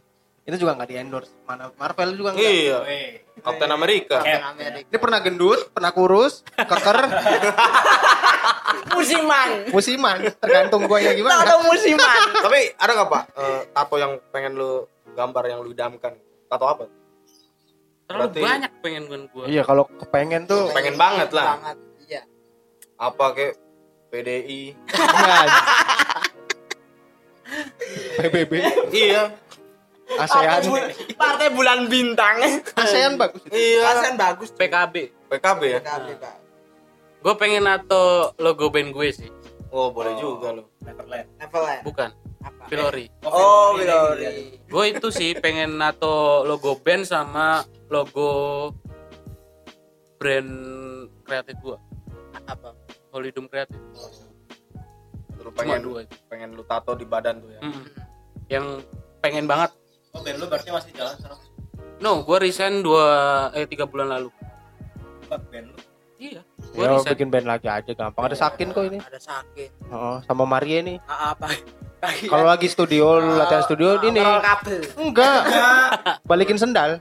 itu 0.43 0.57
juga 0.59 0.75
nggak 0.75 0.89
di 0.89 0.97
endorse 0.97 1.31
mana 1.43 1.71
Marvel 1.73 2.09
juga 2.13 2.31
enggak 2.33 2.43
Iya. 2.45 2.79
weh. 2.83 3.11
Kapten 3.39 3.71
Amerika. 3.71 4.19
Captain 4.19 4.41
Cap. 4.41 4.53
America 4.53 4.85
ini 4.85 4.99
pernah 4.99 5.19
gendut 5.19 5.61
pernah 5.71 5.91
kurus 5.91 6.35
keker 6.53 6.99
musiman 8.93 9.49
musiman 9.69 10.19
tergantung 10.37 10.85
gue 10.85 10.99
ya 10.99 11.13
gimana 11.13 11.43
tato 11.43 11.63
musiman 11.65 12.27
Tapi 12.37 12.61
ada 12.75 12.91
nggak 12.93 13.09
Pak 13.09 13.25
eh, 13.33 13.61
tato 13.71 13.97
yang 13.97 14.13
pengen 14.29 14.53
lu 14.55 14.85
gambar 15.13 15.45
yang 15.47 15.61
lu 15.61 15.71
idamkan? 15.71 16.17
Tato 16.47 16.67
apa? 16.67 16.85
Terlalu 18.03 18.23
Berarti- 18.29 18.43
banyak 18.43 18.73
pengen 18.81 19.03
gue 19.07 19.19
gua. 19.29 19.45
iya 19.47 19.63
kalau 19.63 19.87
kepengen 19.89 20.45
tuh 20.45 20.69
Pengen 20.71 20.97
banget 20.97 21.31
lah. 21.31 21.57
banget 21.57 21.77
iya 22.03 22.23
Apa 22.97 23.25
kayak 23.31 23.55
PDI? 24.09 24.63
Iya. 28.13 28.23
PBB 28.23 28.53
iya. 28.91 29.23
Partai 30.15 30.45
ASEAN 30.47 30.63
bul- 30.67 30.91
partai 31.15 31.49
bulan 31.51 31.79
bintang 31.87 32.37
ASEAN 32.75 33.17
bagus 33.17 33.41
itu. 33.43 33.55
Iya. 33.55 33.83
ASEAN 33.89 34.15
bagus. 34.15 34.49
PKB. 34.53 34.95
PKB 35.29 35.61
ya? 35.67 35.81
PKB 35.81 36.07
pak 36.17 36.35
Gue 37.23 37.35
pengen 37.37 37.63
nato 37.63 38.05
logo 38.37 38.67
band 38.69 38.91
gue 38.91 39.09
sih. 39.11 39.31
Oh, 39.69 39.89
boleh 39.89 40.13
juga 40.17 40.53
lo. 40.53 40.75
Neverland. 40.81 41.31
Neverland 41.37 41.83
Bukan. 41.83 42.11
apa 42.43 42.63
Filori. 42.67 43.07
oh 43.23 43.73
Filori. 43.73 44.59
Gue 44.65 44.85
itu 44.91 45.09
sih 45.09 45.33
pengen 45.35 45.77
nato 45.77 46.43
logo 46.43 46.77
band 46.77 47.05
sama 47.05 47.63
logo 47.87 48.75
brand 50.19 50.51
kreatif 51.23 51.57
gue. 51.59 51.79
apa 52.43 52.75
Holidum 53.11 53.47
kreatif. 53.47 53.79
Lu 55.37 55.49
Cuma 55.49 55.59
pengen 55.59 55.81
dua 55.81 55.99
itu. 56.03 56.15
pengen 56.27 56.49
lu 56.53 56.63
tato 56.63 56.95
di 56.95 57.05
badan 57.05 57.39
tuh 57.39 57.51
ya. 57.51 57.61
Mm. 57.61 57.83
Yang 58.49 58.67
pengen 59.21 59.45
banget. 59.45 59.71
Oh, 60.13 60.21
band 60.21 60.37
lu 60.37 60.47
berarti 60.47 60.69
masih 60.69 60.93
jalan 60.93 61.17
sekarang? 61.17 61.41
No, 61.97 62.21
gue 62.21 62.37
resign 62.39 62.85
dua 62.85 63.07
eh 63.51 63.65
tiga 63.65 63.89
bulan 63.89 64.11
lalu. 64.11 64.29
Bukan 65.25 65.41
band 65.49 65.67
lu. 65.67 65.77
Iya. 66.21 66.41
Gue 66.69 66.85
Ya 66.85 66.89
resign. 66.93 67.13
bikin 67.17 67.29
band 67.29 67.47
lagi 67.49 67.67
aja 67.67 67.91
gampang. 67.91 68.23
Ada 68.23 68.37
Sakin 68.39 68.71
kok 68.71 68.85
ini. 68.85 69.01
ada 69.01 69.17
sakit 69.17 69.71
Oh, 69.89 70.21
sama 70.23 70.45
Maria 70.45 70.79
nih. 70.81 71.01
Ah, 71.03 71.33
apa 71.33 71.49
Kalau 72.03 72.45
lagi 72.45 72.67
studio, 72.67 73.17
lu 73.17 73.39
latihan 73.39 73.63
studio 73.63 73.97
ini. 74.03 74.21
Roll 74.21 74.43
kabel 74.43 74.81
Enggak. 75.01 75.41
Balikin 76.29 76.59
sendal. 76.59 77.01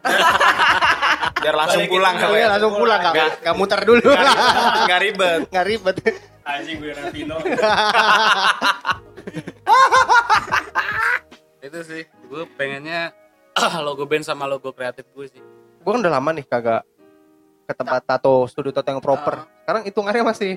Biar 1.41 1.55
langsung 1.57 1.83
Balikin 1.83 1.91
pulang 1.91 2.15
Iya, 2.15 2.31
ya. 2.31 2.47
langsung 2.47 2.71
pulang 2.73 3.01
enggak. 3.01 3.29
Enggak 3.41 3.55
muter 3.57 3.79
dulu. 3.81 4.07
Enggak 4.07 4.99
ribet. 5.01 5.39
Enggak 5.49 5.65
ribet. 5.67 5.95
Anjing 6.41 6.77
gue 6.79 6.93
Rafino. 6.95 7.35
Itu 11.61 11.79
sih 11.81 12.03
gue 12.25 12.43
pengennya 12.57 13.13
logo 13.85 14.03
band 14.03 14.25
sama 14.25 14.45
logo 14.45 14.71
kreatif 14.71 15.05
gue 15.13 15.27
sih 15.29 15.43
Gue 15.81 15.91
kan 15.91 16.01
udah 16.01 16.13
lama 16.13 16.29
nih 16.31 16.45
kagak 16.45 16.85
ke 17.65 17.73
tempat 17.73 18.05
tato 18.05 18.45
studio 18.45 18.69
tato 18.69 18.85
yang 18.87 19.01
proper. 19.01 19.49
Sekarang 19.63 19.81
hitungannya 19.81 20.23
masih 20.23 20.51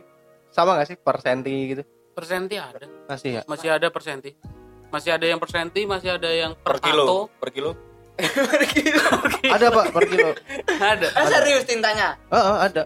sama 0.51 0.77
gak 0.77 0.87
sih 0.87 0.97
per 0.97 1.17
senti 1.19 1.57
gitu? 1.73 1.83
persenti 2.15 2.55
ada 2.55 2.87
Masih 3.11 3.31
ya? 3.35 3.43
masih 3.51 3.69
ada 3.73 3.91
persenti 3.91 4.39
masih 4.87 5.11
ada 5.11 5.27
yang 5.27 5.41
persenti 5.43 5.83
masih 5.83 6.15
ada 6.15 6.31
yang 6.31 6.55
Per 6.55 6.79
per, 6.79 6.79
kilo, 6.79 7.03
tato 7.03 7.19
per 7.43 7.51
kilo. 7.51 7.73
Ada 9.51 9.67
pak 9.73 9.87
per 9.91 10.05
kilo. 10.07 10.31
ada 10.79 11.07
Ah, 11.11 11.27
serius 11.27 11.67
tintanya 11.67 12.15
Heeh, 12.31 12.57
ada. 12.63 12.83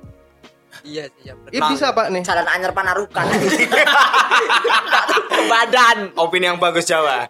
Iya 0.83 1.05
sih 1.09 1.23
ya 1.25 1.35
Iya 1.49 1.61
bisa 1.69 1.91
pak 1.91 2.07
nih. 2.09 2.23
jalan 2.23 2.47
anyar 2.47 2.71
panarukan 2.71 3.25
badan 5.49 5.99
Opini 6.15 6.47
yang 6.47 6.59
bagus 6.59 6.85
Jawa. 6.85 7.27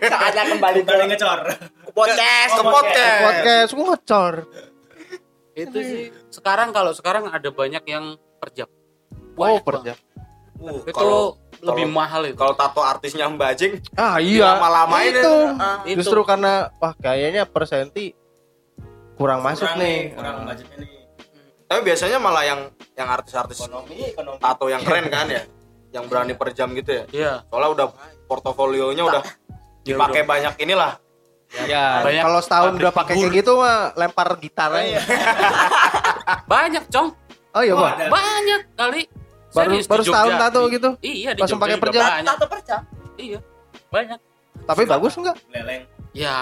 saatnya 0.00 0.44
kembali 0.50 0.78
ke 0.78 0.86
Kembali 0.86 1.04
ngecor. 1.10 1.38
podcast 1.90 2.52
Ke 2.52 2.62
podcast. 2.62 3.20
Podcast 3.20 3.70
ngecor. 3.72 4.34
itu 5.54 5.78
sih 5.78 6.04
sekarang 6.28 6.68
kalau 6.68 6.90
sekarang 6.90 7.28
ada 7.28 7.46
banyak 7.48 7.84
yang 7.84 8.04
per 8.36 8.50
jam 8.52 8.66
Oh 9.32 9.54
Banyak 9.54 9.62
per 9.62 9.74
banget. 9.76 9.86
jam. 9.88 9.98
Uh, 10.56 10.78
itu 10.80 10.92
kalau 10.92 11.22
lebih 11.60 11.84
kalau- 11.84 11.94
mahal 11.96 12.22
itu 12.24 12.34
kalau 12.36 12.54
tato 12.54 12.80
artisnya 12.80 13.26
Mbak 13.26 13.50
Jing, 13.54 13.72
Ah 13.92 14.18
iya. 14.18 14.54
Lama-lamain 14.54 15.10
itu. 15.10 15.34
Itu. 15.84 15.98
Justru 16.00 16.22
karena 16.22 16.70
wah 16.76 16.94
kayaknya 16.94 17.42
per 17.44 17.64
senti 17.64 18.14
kurang 19.14 19.40
masuk 19.40 19.62
Kurang 19.64 19.78
nih. 19.78 19.98
Kurang 20.12 20.36
budgetnya 20.42 20.76
nih. 20.80 20.90
Tapi 21.64 21.80
biasanya 21.82 22.18
malah 22.18 22.44
yang 22.44 22.60
yang 22.92 23.08
artis-artis 23.08 23.58
Ekonomi, 23.58 23.98
ekonomi. 24.06 24.38
tato 24.38 24.66
yang 24.66 24.80
keren 24.80 25.06
kan 25.06 25.26
ya, 25.26 25.42
yang 25.94 26.04
berani 26.04 26.32
per 26.32 26.50
jam 26.50 26.70
gitu 26.70 26.90
ya. 26.92 27.04
iya 27.10 27.32
Soalnya 27.46 27.70
udah 27.70 27.86
portofolionya 28.24 29.04
udah 29.04 29.22
Ya 29.84 29.92
dipakai 29.92 30.22
banyak 30.22 30.56
inilah. 30.58 30.96
Ya, 31.68 32.00
Banyak 32.00 32.24
kalau 32.24 32.40
setahun 32.40 32.72
udah 32.74 32.90
pakai 32.90 33.14
kayak 33.14 33.30
gitu 33.36 33.52
mah 33.54 33.92
lempar 33.94 34.26
gitar 34.38 34.72
aja. 34.72 34.98
banyak 36.46 36.84
cong 36.88 37.08
Oh 37.52 37.62
iya, 37.62 37.70
Oh, 37.70 37.78
Bang. 37.78 38.10
banyak 38.10 38.60
kali 38.74 39.02
Baru 39.52 39.70
Serius, 39.70 39.86
baru 39.86 40.02
setahun 40.02 40.32
tato 40.36 40.60
Di- 40.60 40.72
gitu. 40.72 40.88
iya 40.98 41.30
di 41.30 41.38
Langsung 41.38 41.60
pakai 41.60 41.76
juga 41.76 41.84
per 41.84 41.90
jam. 41.92 42.02
banyak 42.02 42.24
tato 42.26 42.44
per 42.48 42.60
jam 42.60 42.80
iya 43.14 43.38
banyak 43.86 44.18
Tapi 44.64 44.82
bagus 44.84 45.12
enggak? 45.14 45.36
Leleng. 45.46 45.82
ya 46.10 46.36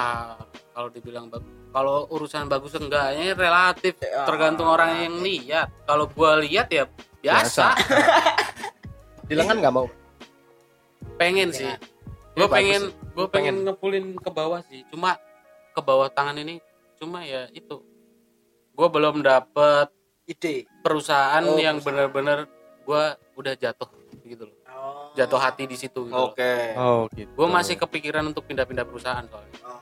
kalau 0.71 0.89
dibilang 0.89 1.27
bagus 1.29 1.53
kalau 1.73 2.05
urusan 2.07 2.47
bagus 2.47 2.73
enggaknya 2.75 3.33
relatif 3.33 3.97
Ya. 3.99 4.23
tergantung 4.23 4.69
orang 4.69 5.03
yang 5.03 5.15
lihat 5.19 5.73
kalau 5.83 6.05
gua 6.07 6.37
lihat 6.39 6.69
ya 6.69 6.85
biasa, 7.19 7.73
Di 9.29 9.35
lengan 9.35 9.57
nggak 9.57 9.73
mau. 9.73 9.87
pengen 11.15 11.49
sih 11.51 11.65
Ya, 11.65 11.79
gue 12.35 12.45
bagus. 12.45 12.55
pengen 12.55 12.83
gue 13.13 13.27
pengen 13.27 13.55
Pengen. 13.55 13.67
ngepulin 13.69 14.07
ke 14.17 14.31
bawah 14.31 14.61
sih 14.65 14.83
cuma 14.89 15.21
ke 15.71 15.81
bawah 15.81 16.09
tangan 16.09 16.37
ini 16.37 16.59
cuma 16.97 17.23
ya 17.23 17.47
itu 17.51 17.79
gue 18.73 18.89
belum 18.89 19.21
dapet 19.21 19.93
ide 20.25 20.65
perusahaan 20.81 21.41
Oh, 21.41 21.57
yang 21.57 21.79
bener-bener 21.79 22.49
gue 22.83 23.03
udah 23.35 23.55
jatuh 23.55 23.87
gitu 24.23 24.45
loh 24.45 24.59
jatuh 25.13 25.37
hati 25.37 25.65
di 25.65 25.77
situ 25.77 26.03
gitu 26.03 26.11
loh. 26.11 26.33
Oke. 26.33 26.73
Oh 26.75 27.05
gitu. 27.13 27.29
gue 27.31 27.47
masih 27.47 27.77
kepikiran 27.77 28.25
untuk 28.25 28.43
pindah-pindah 28.43 28.83
perusahaan 28.83 29.23
soalnya 29.23 29.61
Oh, 29.63 29.79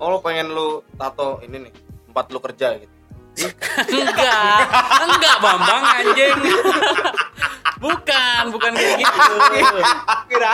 lo 0.00 0.18
pengen 0.20 0.52
lu 0.52 0.84
tato 0.96 1.40
ini 1.44 1.68
nih, 1.68 1.72
tempat 2.10 2.26
lu 2.32 2.38
kerja 2.40 2.68
gitu. 2.80 2.94
enggak 3.92 4.58
enggak 5.04 5.36
bambang 5.44 5.82
anjing 6.00 6.36
bukan 7.76 8.42
bukan 8.48 8.72
kayak 8.72 8.96
gitu 8.98 9.34
kira 10.26 10.52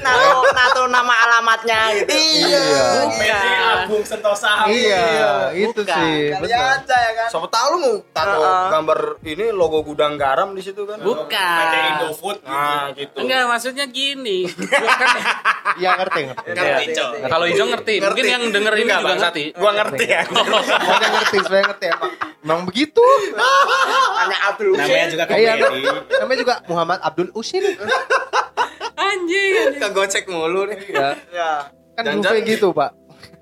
nato 0.00 0.28
nato 0.50 0.82
nama 0.86 1.14
alamatnya 1.22 1.80
gitu 1.98 2.12
Iya. 2.12 2.74
PT 3.12 3.44
Agung 3.82 4.04
Sentosa. 4.04 4.66
Iya, 4.66 5.04
itu 5.52 5.74
Bukan. 5.74 5.94
sih. 5.94 6.32
kali 6.32 6.48
aja 6.50 6.96
ya 6.98 7.12
kan 7.14 7.28
Siapa 7.28 7.48
tahu 7.48 7.66
lu 7.68 7.78
mau 7.78 7.94
tato 8.10 8.36
Heeh. 8.36 8.64
gambar 8.70 8.98
ini 9.22 9.46
logo 9.50 9.78
gudang 9.82 10.14
garam 10.14 10.52
di 10.52 10.60
situ 10.60 10.82
kan? 10.82 10.98
Bukan. 10.98 11.28
PT 11.30 11.74
Indofood. 11.90 12.38
Nah, 12.42 12.90
gitu. 12.92 13.16
enggak 13.16 13.46
maksudnya 13.46 13.86
gini 13.86 14.48
Gua 14.48 14.94
kan 14.96 15.16
Iya 15.74 15.90
ngerti 15.96 16.20
ngerti. 16.26 16.48
Ngerti, 16.52 16.84
Iya. 16.84 16.94
Cok. 16.94 17.10
kalau 17.28 17.46
Ijo 17.46 17.64
ngerti 17.66 17.94
mungkin 18.00 18.24
yang 18.26 18.42
denger 18.50 18.74
ini 18.76 18.90
juga 18.92 19.14
ngerti 19.18 19.44
Gua 19.54 19.70
ngerti 19.74 20.04
ya. 20.06 20.22
Semuanya 20.72 21.08
ngerti, 21.12 21.36
semuanya 21.40 21.64
ngerti 21.68 21.86
emang. 21.88 22.12
Emang 22.42 22.60
begitu. 22.66 23.04
hanya 24.14 24.36
Abdul 24.48 24.74
Namanya 24.74 25.06
juga 25.08 25.24
Iya, 25.32 25.52
komedi. 25.56 25.82
namanya 26.12 26.38
juga 26.38 26.54
Muhammad 26.64 26.98
Abdul 27.00 27.30
Usin. 27.32 27.62
anjing. 28.94 29.76
Kegocek 29.76 30.24
mulu 30.26 30.66
nih. 30.66 30.78
ya, 30.88 31.08
ya 31.28 31.50
kan 31.92 32.02
Dan- 32.04 32.20
groove 32.20 32.44
gitu, 32.44 32.70
Pak. 32.70 32.90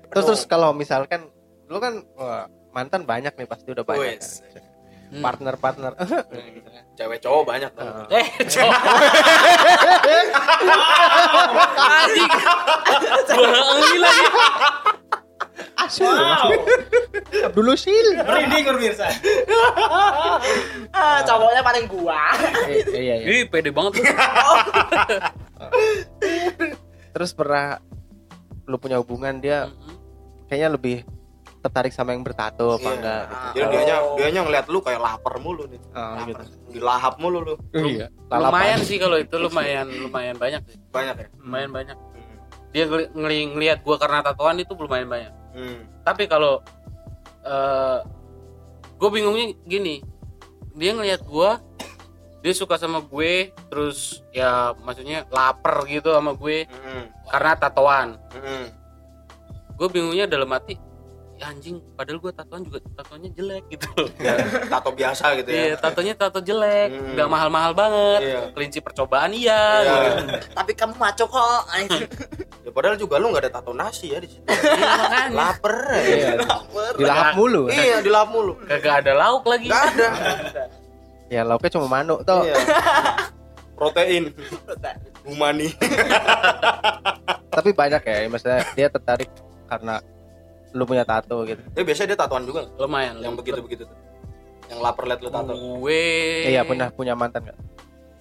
Terus 0.09 0.23
Oh. 0.23 0.27
terus 0.27 0.43
kalau 0.43 0.71
misalkan 0.71 1.31
lu 1.65 1.77
kan 1.77 2.03
wah, 2.13 2.45
mantan 2.69 3.03
banyak 3.03 3.31
nih 3.31 3.45
pasti 3.45 3.69
udah 3.69 3.81
banyak. 3.81 4.17
Wes. 4.17 4.41
kan. 4.41 4.63
Hmm. 5.11 5.19
Partner-partner. 5.21 5.91
Cewek 6.93 7.19
cowok 7.19 7.43
banyak 7.45 7.67
tuh. 7.69 7.83
Heeh. 7.83 8.05
eh 8.17 8.27
cowok 8.45 8.79
anjing 11.91 12.31
bola 13.35 13.59
engi 13.75 13.97
lagi 13.97 14.25
Asyik. 15.81 16.05
Wow. 16.05 16.49
Abdul 17.47 17.67
Usil. 17.69 18.07
Merinding 18.17 18.63
pemirsa. 18.67 19.07
ah, 20.93 21.19
cowoknya 21.23 21.61
paling 21.61 21.85
gua 21.87 22.35
Eh, 22.67 22.83
iya, 22.93 23.15
iya. 23.17 23.25
Ih, 23.25 23.43
pede 23.45 23.69
banget 23.69 23.97
tuh. 23.97 24.05
Terus 27.11 27.31
pernah 27.31 27.79
lu 28.65 28.77
punya 28.77 28.97
hubungan 28.97 29.37
dia 29.37 29.67
kayaknya 30.47 30.69
lebih 30.71 30.97
tertarik 31.61 31.91
sama 31.91 32.11
yang 32.11 32.21
bertato 32.21 32.73
apa 32.73 32.81
Iya. 32.81 32.95
enggak 32.95 33.21
gitu. 33.21 33.45
Jadi 33.53 33.65
dianya 33.69 33.95
dianya 34.17 34.41
ngeliat 34.41 34.65
lu 34.67 34.79
kayak 34.81 34.97
lapar 34.97 35.37
mulu 35.37 35.63
nih. 35.67 35.81
Oh, 35.93 36.15
gitu. 36.25 36.43
Dilahap 36.71 37.13
mulu 37.17 37.37
lu. 37.43 37.53
Iya. 37.71 38.07
lumayan 38.29 38.79
sih 38.81 38.97
kalau 38.97 39.17
itu 39.17 39.35
lumayan 39.35 39.85
lumayan 39.91 40.35
banyak 40.35 40.61
sih 40.65 40.77
Banyak 40.89 41.15
ya. 41.17 41.27
lumayan 41.37 41.69
banyak 41.69 41.97
dia 42.71 42.87
ngeli- 42.87 43.11
ngeli- 43.11 43.51
ngelihat 43.51 43.79
gua 43.83 43.99
karena 43.99 44.23
tatoan 44.23 44.55
itu 44.57 44.71
lumayan 44.73 45.05
banyak 45.05 45.31
Hmm. 45.51 45.83
tapi 46.01 46.25
kalau 46.25 46.63
eh 47.41 47.99
gue 48.95 49.09
bingungnya 49.09 49.57
gini 49.63 49.99
dia 50.71 50.91
ngelihat 50.91 51.21
gua 51.23 51.59
dia 52.39 52.53
suka 52.53 52.73
sama 52.75 53.01
gue 53.01 53.49
terus 53.67 54.21
ya 54.29 54.73
maksudnya 54.75 55.25
lapar 55.27 55.85
gitu 55.85 56.09
sama 56.09 56.33
gue 56.33 56.65
Hmm. 56.65 57.05
karena 57.27 57.51
tatoan 57.55 58.07
Hmm. 58.31 58.65
gue 59.71 59.87
bingungnya 59.87 60.25
dalam 60.25 60.49
hati 60.49 60.77
ya 61.35 61.49
anjing 61.49 61.81
padahal 61.91 62.17
gue 62.19 62.31
tatoan 62.31 62.61
juga 62.61 62.77
tatoannya 62.93 63.29
jelek 63.31 63.63
gitu 63.67 63.89
Tato 64.71 64.89
biasa 64.91 65.33
gitu 65.35 65.49
Iya, 65.49 65.65
ya. 65.67 65.75
tatonya 65.75 66.13
tato 66.13 66.37
jelek, 66.39 66.89
Hmm. 66.91 67.13
nggak 67.13 67.25
mahal-mahal 67.27 67.73
banget. 67.73 68.21
Iya. 68.21 68.39
Kelinci 68.53 68.79
percobaan 68.79 69.33
iya. 69.33 69.61
Iya. 69.81 69.97
gitu. 70.21 70.53
tapi 70.53 70.71
kamu 70.73 70.93
maco 70.95 71.25
kok 71.25 71.61
Ya 72.61 72.69
padahal 72.69 72.93
juga 72.93 73.17
lu 73.17 73.29
nggak 73.29 73.43
ada 73.43 73.53
tato 73.53 73.71
nasi 73.71 74.09
ya 74.09 74.19
di 74.19 74.29
situ. 74.29 74.45
Iya, 74.71 74.85
makanya. 74.93 75.33
Laper 75.33 75.75
Iya. 75.91 76.27
ya. 76.29 76.33
Dilahap 76.93 77.27
mulu. 77.33 77.61
Iya, 77.67 77.95
dilahap 77.99 78.29
mulu. 78.29 78.53
Kagak 78.61 78.95
ada 79.01 79.11
lauk 79.15 79.43
lagi. 79.45 79.67
Gak 79.67 79.83
ada. 79.91 80.07
Ya 81.27 81.41
lauknya 81.41 81.69
cuma 81.71 81.87
manuk 81.89 82.21
toh. 82.21 82.43
Iya. 82.43 82.55
Protein. 83.73 84.29
Humani. 85.23 85.73
Tapi 87.51 87.69
banyak 87.71 88.01
ya, 88.01 88.15
maksudnya 88.25 88.61
dia 88.71 88.87
tertarik 88.87 89.29
karena 89.65 89.97
lu 90.71 90.85
punya 90.85 91.03
tato 91.03 91.43
gitu. 91.43 91.59
Ya 91.73 91.81
biasanya 91.81 92.13
dia 92.13 92.19
tatoan 92.19 92.43
juga 92.43 92.63
Lumayan. 92.77 93.19
yang 93.19 93.33
begitu-begitu 93.33 93.83
tuh. 93.83 93.97
Yang 94.67 94.79
lapar 94.79 95.03
liat 95.03 95.19
lu 95.19 95.29
tato. 95.29 95.51
Gue 95.51 96.45
Iya, 96.47 96.63
pernah 96.63 96.87
punya 96.89 97.13
mantan 97.13 97.41
nggak? 97.43 97.59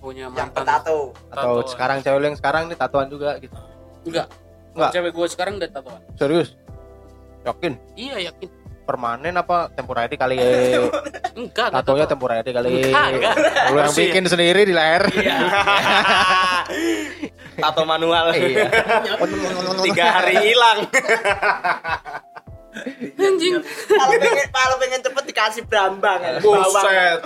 punya 0.01 0.27
yang 0.27 0.33
mantan. 0.33 0.65
bertato 0.65 1.13
Atau 1.29 1.61
Tatoan. 1.61 1.69
sekarang 1.69 1.97
cewek 2.01 2.17
lu 2.17 2.27
yang 2.27 2.39
sekarang 2.39 2.63
nih 2.67 2.79
tatoan 2.79 3.07
juga 3.07 3.37
gitu. 3.37 3.53
Enggak. 4.07 4.27
Enggak. 4.75 4.91
Cewek 4.95 5.13
gue 5.13 5.27
sekarang 5.29 5.55
udah 5.59 5.69
tatoan. 5.69 6.01
Serius? 6.17 6.49
Yakin? 7.43 7.73
Iya, 7.97 8.17
yakin. 8.31 8.49
Permanen 8.85 9.39
apa 9.39 9.71
temporary 9.71 10.19
kali 10.19 10.35
ya? 10.35 10.45
Enggak, 10.51 11.31
enggak 11.39 11.69
Tatonya 11.71 12.05
tato. 12.05 12.13
temporary 12.19 12.51
kali. 12.51 12.91
Enggak, 12.91 13.07
enggak. 13.15 13.35
Lu 13.71 13.79
yang 13.79 13.95
bikin 13.95 14.25
sendiri 14.27 14.61
di 14.67 14.75
leher. 14.75 15.07
tato 17.63 17.83
manual. 17.87 18.35
Iya. 18.35 18.67
Tiga 19.87 20.05
hari 20.11 20.35
hilang. 20.43 20.79
Anjing. 23.15 23.55
kalau 23.63 24.15
pengen 24.19 24.47
kalau 24.51 24.77
pengen 24.79 25.01
cepet 25.03 25.25
dikasih 25.27 25.63
brambang 25.71 26.19
ya. 26.23 26.31
bawang 26.43 26.67
Buset. 26.67 27.21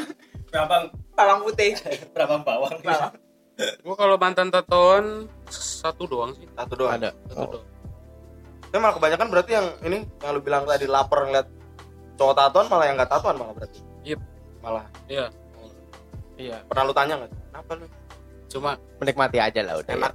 Berapa 0.53 0.77
bawang 1.15 1.41
putih 1.49 1.71
berapa 2.13 2.37
bawang? 2.45 2.77
bawang 2.85 3.13
Gue 3.55 3.95
kalau 3.95 4.19
mantan 4.19 4.51
tatoan 4.51 5.31
satu 5.49 6.05
doang 6.05 6.35
sih. 6.35 6.47
Satu 6.53 6.75
doang. 6.75 6.99
Ada. 6.99 7.11
Satu 7.31 7.39
Oh. 7.39 7.51
doang. 7.59 7.67
Tapi 8.69 8.79
malah 8.83 8.95
kebanyakan 8.99 9.27
berarti 9.31 9.53
yang 9.55 9.67
ini 9.87 9.99
yang 10.19 10.31
lu 10.35 10.43
bilang 10.43 10.67
tadi 10.67 10.91
lapar 10.91 11.23
ngeliat 11.25 11.47
cowok 12.19 12.35
tatoan 12.35 12.67
malah 12.67 12.85
yang 12.91 12.97
nggak 12.99 13.11
tatoan 13.11 13.37
malah 13.39 13.55
berarti. 13.55 13.79
Yep. 14.03 14.21
Malah 14.59 14.85
Iya. 15.07 15.27
Iya. 16.35 16.57
pernah 16.67 16.83
lu 16.83 16.95
tanya 16.95 17.15
nggak? 17.23 17.31
Kenapa 17.31 17.73
lu? 17.79 17.87
cuma 18.45 18.79
menikmati 19.03 19.43
aja 19.43 19.67
lah 19.67 19.83
udah 19.83 19.95
ya. 19.99 20.11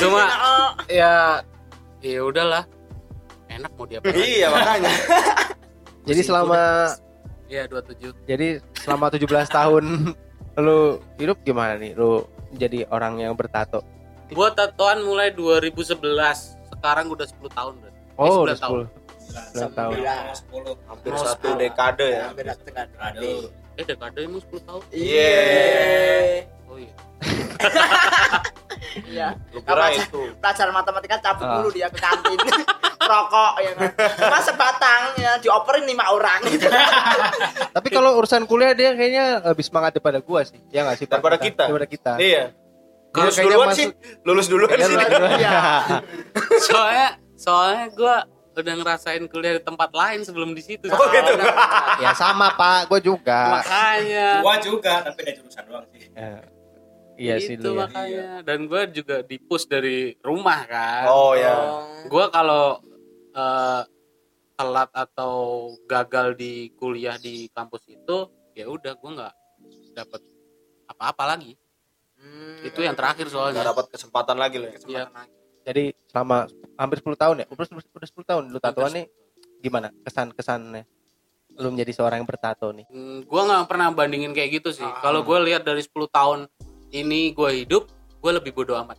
cuma 0.00 0.22
Oh, 0.24 0.70
ya 0.88 1.44
ya 2.00 2.20
udahlah 2.24 2.64
enak 3.52 3.68
mau 3.76 3.84
diapain 3.84 4.16
iya 4.16 4.48
makanya 4.48 4.88
jadi 6.08 6.20
selama 6.24 6.60
Iya 7.44 7.68
27 7.68 8.16
jadi 8.24 8.64
selama 8.80 9.12
17 9.12 9.28
tahun 9.44 9.84
lu 10.56 10.78
hidup 11.18 11.42
gimana 11.42 11.74
nih? 11.74 11.94
Lu 11.94 12.22
jadi 12.54 12.86
orang 12.88 13.18
yang 13.18 13.34
bertato? 13.34 13.82
Gua 14.30 14.50
tatoan 14.50 15.04
mulai 15.04 15.30
2011 15.30 16.00
Sekarang 16.72 17.06
udah 17.08 17.26
10 17.28 17.38
tahun 17.50 17.72
berarti 17.78 18.00
oh 18.16 18.42
11 18.42 18.46
udah 18.46 18.56
tahun. 18.58 18.84
10 18.84 19.64
10 19.64 19.78
tahun. 19.78 19.92
Sembilan. 19.94 20.34
sepuluh. 20.34 20.74
Hampir 20.86 21.10
Mau 21.10 21.18
satu 21.18 21.32
sepuluh. 21.34 21.56
dekade 21.58 22.06
ya. 22.06 22.22
Hampir 22.28 22.44
satu 22.46 22.68
aduh. 23.00 23.42
Eh 23.74 23.84
dekade 23.84 24.18
emang 24.22 24.42
10 24.42 24.68
tahun? 24.68 24.82
Iya. 24.90 25.40
Oh 26.70 26.76
iya 26.78 26.94
Iya. 29.04 29.28
lu 29.50 29.60
kira 29.60 29.74
Apa- 29.82 29.96
itu 29.96 30.20
Pelajaran 30.36 30.72
matematika 30.72 31.16
cabut 31.20 31.44
Ah. 31.44 31.54
dulu 31.56 31.68
dia 31.70 31.86
ke 31.86 31.98
kantin. 31.98 32.38
Rokok 33.04 33.54
ya 33.58 33.70
kan. 33.74 33.90
Cuma 34.16 34.38
sebatang 34.40 35.02
ya 35.14 35.32
dioperin 35.36 35.84
lima 35.84 36.08
orang. 36.08 36.40
tapi 37.76 37.88
kalau 37.88 38.16
urusan 38.16 38.44
kuliah 38.44 38.72
dia 38.72 38.92
kayaknya 38.92 39.24
lebih 39.44 39.60
semangat 39.62 39.92
daripada 39.92 40.18
gua 40.18 40.40
sih 40.42 40.56
ya 40.68 40.82
nggak 40.82 40.96
sih? 40.96 41.06
Daripada 41.06 41.36
kita. 41.36 41.64
daripada 41.64 41.84
kita 41.86 42.12
iya 42.18 42.44
lulus 43.12 43.30
kayaknya 43.32 43.46
duluan 43.52 43.68
masuk- 43.68 43.78
sih 43.78 43.86
lulus 44.22 44.46
duluan 44.48 44.68
Dia 44.70 44.78
sih 44.80 44.90
lulus 44.90 45.06
duluan. 45.06 45.30
Iya. 45.36 45.60
Soalnya 46.66 47.08
Soalnya 47.34 47.84
gua 47.90 48.16
udah 48.54 48.74
ngerasain 48.76 49.22
kuliah 49.26 49.58
di 49.58 49.62
tempat 49.62 49.90
lain 49.90 50.22
sebelum 50.22 50.50
di 50.50 50.62
situ 50.62 50.86
oh 50.86 51.06
gitu 51.10 51.32
ya 51.98 52.14
sama 52.14 52.54
pak 52.54 52.86
gua 52.86 52.98
juga 52.98 53.40
Makanya 53.52 54.28
gua 54.40 54.54
juga 54.58 55.02
tapi 55.02 55.18
ada 55.20 55.32
jurusan 55.34 55.64
doang 55.66 55.86
sih 55.90 56.06
Ya. 56.14 56.38
Iya 57.16 57.36
sih 57.36 57.54
itu 57.54 57.64
lu 57.64 57.74
ya. 57.74 57.84
makanya 57.84 58.24
Dan 58.42 58.64
gua 58.64 58.82
juga 58.86 59.20
di 59.20 59.36
push 59.36 59.64
dari 59.64 60.14
rumah 60.18 60.64
kan 60.64 61.04
oh 61.06 61.32
ya 61.32 61.54
Gua 62.04 62.28
kalau 62.28 62.78
eh, 63.30 63.82
telat 64.54 64.90
atau 64.90 65.34
gagal 65.84 66.34
di 66.34 66.52
kuliah 66.72 67.16
di 67.16 67.48
kampus 67.48 67.88
itu 67.88 68.16
ya 68.52 68.66
udah 68.66 68.92
gua 68.94 69.10
nggak 69.12 69.34
dapet 69.92 70.20
apa-apa 70.86 71.24
lagi 71.28 71.54
Hmm. 72.14 72.56
itu 72.64 72.80
yang 72.80 72.96
terakhir 72.96 73.26
nggak 73.26 73.36
soalnya 73.36 73.60
dapat 73.66 73.84
kesempatan 73.90 74.32
lagi 74.34 74.56
loh 74.56 74.64
ya 74.66 74.80
Iya. 74.80 75.04
jadi 75.62 75.92
selama 76.06 76.48
hampir 76.74 76.96
10 76.98 77.12
tahun 77.14 77.36
ya 77.36 77.46
udah 77.46 77.64
10 77.68 77.84
udah 77.84 78.08
10 78.08 78.24
tahun 78.24 78.42
lu 78.48 78.56
tatoan 78.58 78.92
nih 78.94 79.06
gimana 79.60 79.92
kesan 80.00 80.32
kesannya 80.32 80.88
lu 81.52 81.68
menjadi 81.68 81.92
seorang 81.92 82.18
yang 82.18 82.26
bertato 82.26 82.72
nih 82.72 82.88
Hmm, 82.88 83.28
gua 83.28 83.44
nggak 83.44 83.68
pernah 83.68 83.92
bandingin 83.92 84.32
kayak 84.32 84.56
gitu 84.56 84.72
sih. 84.72 84.82
Ah. 84.82 84.98
Kalau 84.98 85.20
gue 85.20 85.38
lihat 85.44 85.62
dari 85.62 85.78
10 85.78 85.92
tahun 86.08 86.48
ini 86.94 87.30
gue 87.30 87.50
hidup, 87.58 87.90
gue 88.16 88.32
lebih 88.32 88.52
bodoh 88.52 88.78
amat. 88.78 88.98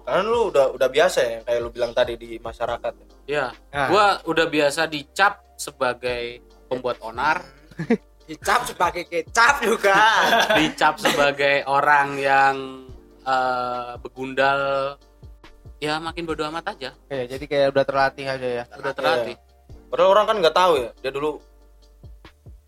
karena 0.00 0.26
lu 0.26 0.50
udah 0.50 0.74
udah 0.74 0.88
biasa 0.88 1.18
ya 1.20 1.38
kayak 1.40 1.60
lu 1.60 1.70
bilang 1.70 1.92
tadi 1.92 2.14
di 2.14 2.34
masyarakat 2.36 2.92
Ya, 3.24 3.54
Nah. 3.70 3.86
gua 3.86 4.06
udah 4.26 4.42
biasa 4.44 4.84
dicap 4.84 5.38
sebagai 5.54 6.42
pembuat 6.66 6.98
onar, 7.00 7.46
Dicap 8.26 8.62
sebagai 8.64 9.06
kecap 9.06 9.58
juga. 9.60 9.94
dicap 10.58 10.98
sebagai 10.98 11.62
orang 11.64 12.14
yang 12.16 12.56
eh, 13.20 13.92
begundal. 13.98 14.94
Ya 15.78 15.96
makin 15.96 16.26
bodoh 16.26 16.46
amat 16.48 16.74
aja. 16.74 16.90
Kayak 17.06 17.26
jadi 17.28 17.44
kayak 17.46 17.66
udah 17.70 17.84
terlatih 17.84 18.26
aja 18.26 18.48
ya 18.52 18.64
Udah 18.72 18.92
terlatih. 18.92 19.36
padahal 19.86 20.10
orang 20.10 20.26
kan 20.26 20.36
nggak 20.38 20.56
tahu 20.56 20.72
ya 20.76 20.90
dia 20.96 21.10
dulu 21.10 21.30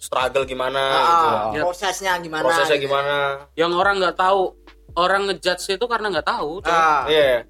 struggle 0.02 0.42
gimana 0.42 0.82
gitu. 0.90 1.26
Ah, 1.30 1.44
Ya. 1.48 1.62
prosesnya 1.62 2.12
gimana? 2.18 2.42
prosesnya 2.42 2.74
gitu. 2.74 2.90
gimana 2.90 3.46
Yang 3.54 3.72
orang 3.72 3.94
nggak 3.96 4.16
tahu, 4.18 4.42
orang 4.94 5.20
ngejudge 5.24 5.64
itu 5.72 5.86
karena 5.86 6.06
nggak 6.10 6.26
tahu. 6.26 6.58
Ah. 6.66 7.06
iya 7.06 7.46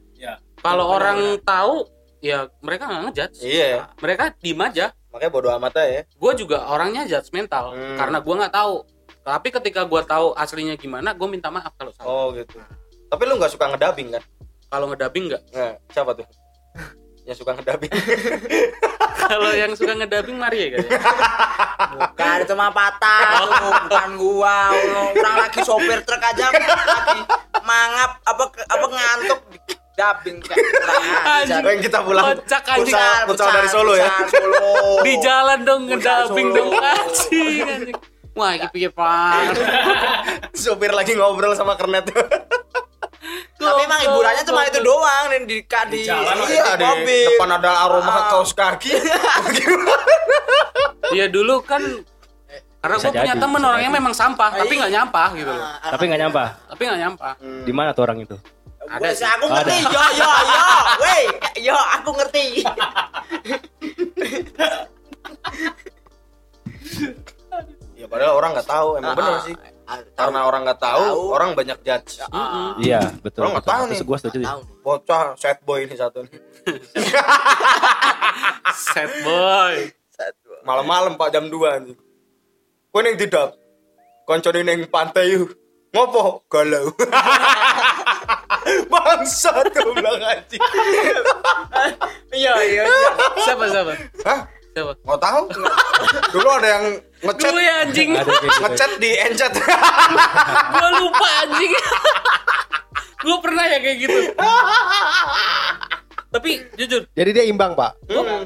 Kalau 0.61 0.87
benar, 0.87 0.97
orang 1.01 1.19
benar. 1.19 1.43
tahu, 1.43 1.75
ya 2.21 2.39
mereka 2.61 2.85
nggak 2.87 3.03
ngejudge. 3.09 3.39
iya 3.41 3.89
Mereka 3.99 4.37
diem 4.39 4.61
aja. 4.61 4.87
makanya 5.13 5.29
bodo 5.29 5.49
amat 5.53 5.77
aja 5.77 5.89
ya 5.91 6.03
gue 6.09 6.33
juga 6.35 6.65
orangnya 6.67 7.05
judgmental 7.05 7.77
Hmm. 7.77 8.01
karena 8.01 8.17
gue 8.17 8.33
nggak 8.35 8.49
tahu 8.51 8.75
tapi 9.21 9.49
ketika 9.51 9.85
gue 9.85 10.01
tahu 10.03 10.33
aslinya 10.33 10.73
gimana 10.75 11.13
gue 11.13 11.29
minta 11.29 11.53
maaf 11.53 11.69
kalau 11.77 11.93
salah 11.93 12.09
oh 12.09 12.27
gitu 12.33 12.57
tapi 13.07 13.23
lu 13.29 13.37
nggak 13.37 13.53
suka 13.53 13.69
ngedabing 13.69 14.09
kan 14.09 14.25
kalau 14.67 14.89
ngedabing 14.89 15.29
nggak 15.29 15.45
nah, 15.53 15.77
siapa 15.93 16.17
tuh 16.17 16.25
yang 17.33 17.39
suka 17.41 17.53
ngedabing 17.57 17.93
kalau 19.25 19.51
yang 19.57 19.73
suka 19.73 19.93
ngedabing 19.97 20.37
Maria 20.37 20.77
kayaknya 20.77 21.01
Bukan 21.93 22.37
itu 22.47 22.55
mah 22.57 22.73
patah. 22.73 23.45
Tuh, 23.45 23.73
bukan 23.85 24.11
gua. 24.17 24.73
Orang 25.13 25.37
lagi 25.45 25.61
sopir 25.61 26.01
truk 26.09 26.25
aja 26.25 26.49
lagi 26.49 27.21
mangap 27.61 28.17
apa 28.25 28.45
apa 28.49 28.87
ngantuk. 28.89 29.41
Dubbing 29.93 30.41
kayak 30.41 31.61
yang 31.69 31.85
kita 31.85 32.01
pulang. 32.01 32.33
Kocak 32.41 32.65
futsal 33.29 33.49
dari 33.53 33.69
Solo 33.69 33.93
ya. 33.93 34.09
Solo. 34.25 35.05
di 35.05 35.21
jalan 35.21 35.69
dong 35.69 35.85
ngedabing 35.85 36.49
dong 36.57 36.71
anjing 36.81 37.93
wah 38.33 38.57
ini 38.57 38.67
pikir 38.73 38.91
pak? 38.97 39.53
Supir 40.57 40.93
lagi 40.97 41.13
ngobrol 41.17 41.53
sama 41.53 41.77
kernet 41.77 42.09
Tapi 43.55 43.81
emang 43.83 44.01
hiburannya 44.01 44.43
cuma 44.43 44.61
itu 44.65 44.81
doang 44.81 45.25
dan 45.29 45.43
di 45.43 45.59
di, 45.63 45.67
Di 45.93 45.99
jalan 46.05 46.35
ada 46.35 46.47
iya 46.47 46.73
di 46.99 47.19
depan 47.29 47.51
ada 47.53 47.71
aroma 47.83 48.11
Ah. 48.11 48.23
kaos 48.31 48.53
kaki? 48.53 48.93
Iya 51.13 51.29
dulu 51.29 51.61
kan 51.61 51.83
karena 52.79 52.97
gue 52.99 53.13
punya 53.15 53.37
temen 53.37 53.63
orangnya 53.63 53.91
memang 53.93 54.11
sampah 54.11 54.51
tapi 54.51 54.73
Iya. 54.73 54.81
nggak 54.81 54.93
nyampah 54.93 55.29
gitu 55.35 55.51
loh 55.51 55.63
Ah, 55.63 55.91
Tapi 55.93 56.03
nggak 56.05 56.21
nyampah. 56.21 56.49
tapi 56.67 56.83
nggak 56.83 57.01
nyampah 57.01 57.33
Hmm. 57.37 57.63
Di 57.63 57.73
mana 57.73 57.89
tuh 57.93 58.03
orang 58.03 58.19
itu? 58.19 58.37
Ada 58.83 58.99
Gua- 58.99 59.15
sih. 59.15 59.23
aku 59.25 59.45
ngerti. 59.47 59.77
Yo 59.87 60.03
yo 60.13 60.31
yo. 60.43 60.63
Weh, 61.05 61.23
yo 61.63 61.77
aku 61.79 62.11
ngerti. 62.13 62.47
ya 67.95 68.07
padahal 68.09 68.33
orang 68.35 68.51
nggak 68.53 68.69
tahu 68.69 68.89
emang 68.99 69.13
Ah, 69.13 69.17
bener 69.17 69.33
ah. 69.33 69.43
sih 69.43 69.55
Ah, 69.93 70.01
karena 70.17 70.41
orang 70.43 70.65
nggak 70.65 70.81
tahu, 70.81 71.05
Tahu. 71.05 71.23
orang 71.31 71.51
banyak 71.53 71.79
judge. 71.83 72.25
Ah, 72.27 72.73
Iya, 72.77 73.13
betul. 73.21 73.45
Orang 73.45 73.53
nggak 73.53 73.67
betul. 73.67 73.77
tahu 73.77 73.83
nih. 73.85 73.99
Gua 74.03 74.17
setuju. 74.17 74.37
tahu. 74.41 74.61
bocah 74.81 75.25
sad 75.37 75.59
boy 75.63 75.85
ini 75.85 75.95
satu 75.95 76.25
nih. 76.25 76.33
Sad 78.75 79.11
boy. 79.21 79.75
Malam-malam 80.63 81.15
pak 81.15 81.29
jam 81.29 81.47
2 81.47 81.85
nih. 81.85 81.97
Kau 82.89 83.01
neng 83.01 83.17
tidak 83.17 83.53
konconi 84.25 84.63
neng 84.63 84.87
pantai 84.87 85.33
yuk. 85.33 85.53
Ngopo? 85.91 86.41
Galau. 86.47 86.89
Bangsa 88.89 89.53
tuh 89.69 89.93
bilang 89.93 90.17
anjing. 90.19 90.63
Iya 92.33 92.53
iya 92.63 92.83
siapa 93.39 93.65
siapa? 93.67 93.93
Hah? 94.25 94.41
Siapa? 94.73 94.93
Mau 95.05 95.19
tahu. 95.19 95.53
Dulu 96.33 96.49
ada 96.51 96.69
yang 96.71 96.87
ngechat 97.23 97.53
gue 97.53 97.65
anjing 97.79 98.11
Ada 98.13 98.25
kayak 98.25 98.43
gitu. 98.43 98.61
ngechat 98.63 98.91
di 98.99 99.11
enchat 99.17 99.53
gue 100.75 100.91
lupa 100.99 101.29
anjing 101.43 101.73
gue 103.23 103.37
pernah 103.39 103.65
ya 103.65 103.79
kayak 103.79 103.99
gitu 104.01 104.19
tapi 106.33 106.51
jujur 106.75 107.05
Jadi 107.13 107.31
dia 107.31 107.45
imbang 107.45 107.77
pak. 107.77 107.93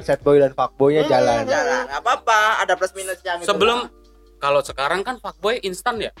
Sad 0.03 0.19
boy 0.19 0.35
dan 0.37 0.51
fuck 0.51 0.75
boynya 0.75 1.07
jalan. 1.07 1.47
Jalan. 1.47 1.87
Enggak 1.87 2.01
apa-apa, 2.03 2.39
ada 2.59 2.75
plus 2.75 2.91
minusnya 2.91 3.39
gitu. 3.39 3.47
sebelum 3.47 3.87
kalau 4.37 4.59
sekarang 4.59 5.01
kan 5.01 5.17
fuckboy 5.17 5.57
instan 5.63 5.97
ya 5.97 6.11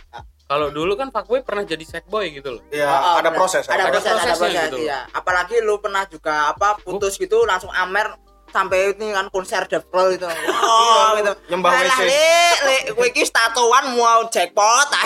kalau 0.47 0.71
dulu 0.71 0.95
kan 0.95 1.11
fuckboy 1.11 1.43
pernah 1.43 1.61
jadi 1.61 1.83
sad 1.83 2.07
boy 2.07 2.31
gitu 2.31 2.55
loh 2.55 2.63
ya 2.71 2.87
Oh, 2.87 2.99
oh, 3.13 3.15
ada 3.19 3.29
proses 3.29 3.67
ada 3.67 3.83
ada 3.83 3.93
proses, 3.93 4.09
ada 4.09 4.15
prosesnya 4.15 4.33
proses, 4.33 4.63
gitu. 4.71 4.77
iya. 4.81 4.99
Apalagi 5.11 5.55
lu 5.59 5.77
pernah 5.77 6.07
juga 6.07 6.49
apa 6.49 6.79
putus 6.79 7.19
gitu 7.19 7.43
langsung 7.43 7.69
amer 7.69 8.15
sampai 8.49 8.91
ini 8.91 9.11
kan 9.11 9.27
konser 9.27 9.63
The 9.65 9.79
Pro 9.81 10.09
itu. 10.09 10.25
Oh, 10.67 11.15
gitu. 11.15 11.31
nyembah 11.47 11.71
WC. 11.71 11.99
Le, 12.03 12.35
le, 12.61 12.75
kowe 12.91 13.05
iki 13.05 13.23
tatoan 13.25 13.95
mau 13.95 14.27
jackpot. 14.27 14.89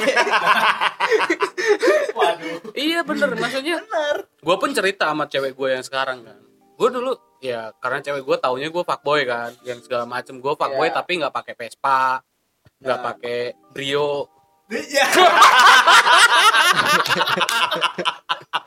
Waduh. 2.17 2.58
iya 2.73 3.01
bener 3.01 3.36
maksudnya 3.36 3.77
gue 4.38 4.56
pun 4.58 4.71
cerita 4.71 5.08
sama 5.08 5.25
cewek 5.25 5.54
gue 5.54 5.69
yang 5.69 5.84
sekarang 5.84 6.23
kan 6.23 6.38
gue 6.75 6.89
dulu 6.89 7.12
ya 7.39 7.69
karena 7.77 8.01
cewek 8.01 8.23
gue 8.23 8.38
taunya 8.38 8.67
gue 8.67 8.82
fuckboy 8.82 9.21
kan 9.23 9.54
yang 9.62 9.77
segala 9.80 10.06
macem 10.06 10.38
gue 10.38 10.49
fuckboy 10.51 10.88
Iya. 10.88 10.95
tapi 10.95 11.12
nggak 11.19 11.32
pakai 11.32 11.54
Vespa 11.56 12.21
nggak 12.80 12.97
Ya. 12.97 13.04
pakai 13.04 13.39
Brio 13.69 14.27
Iya. 14.67 15.06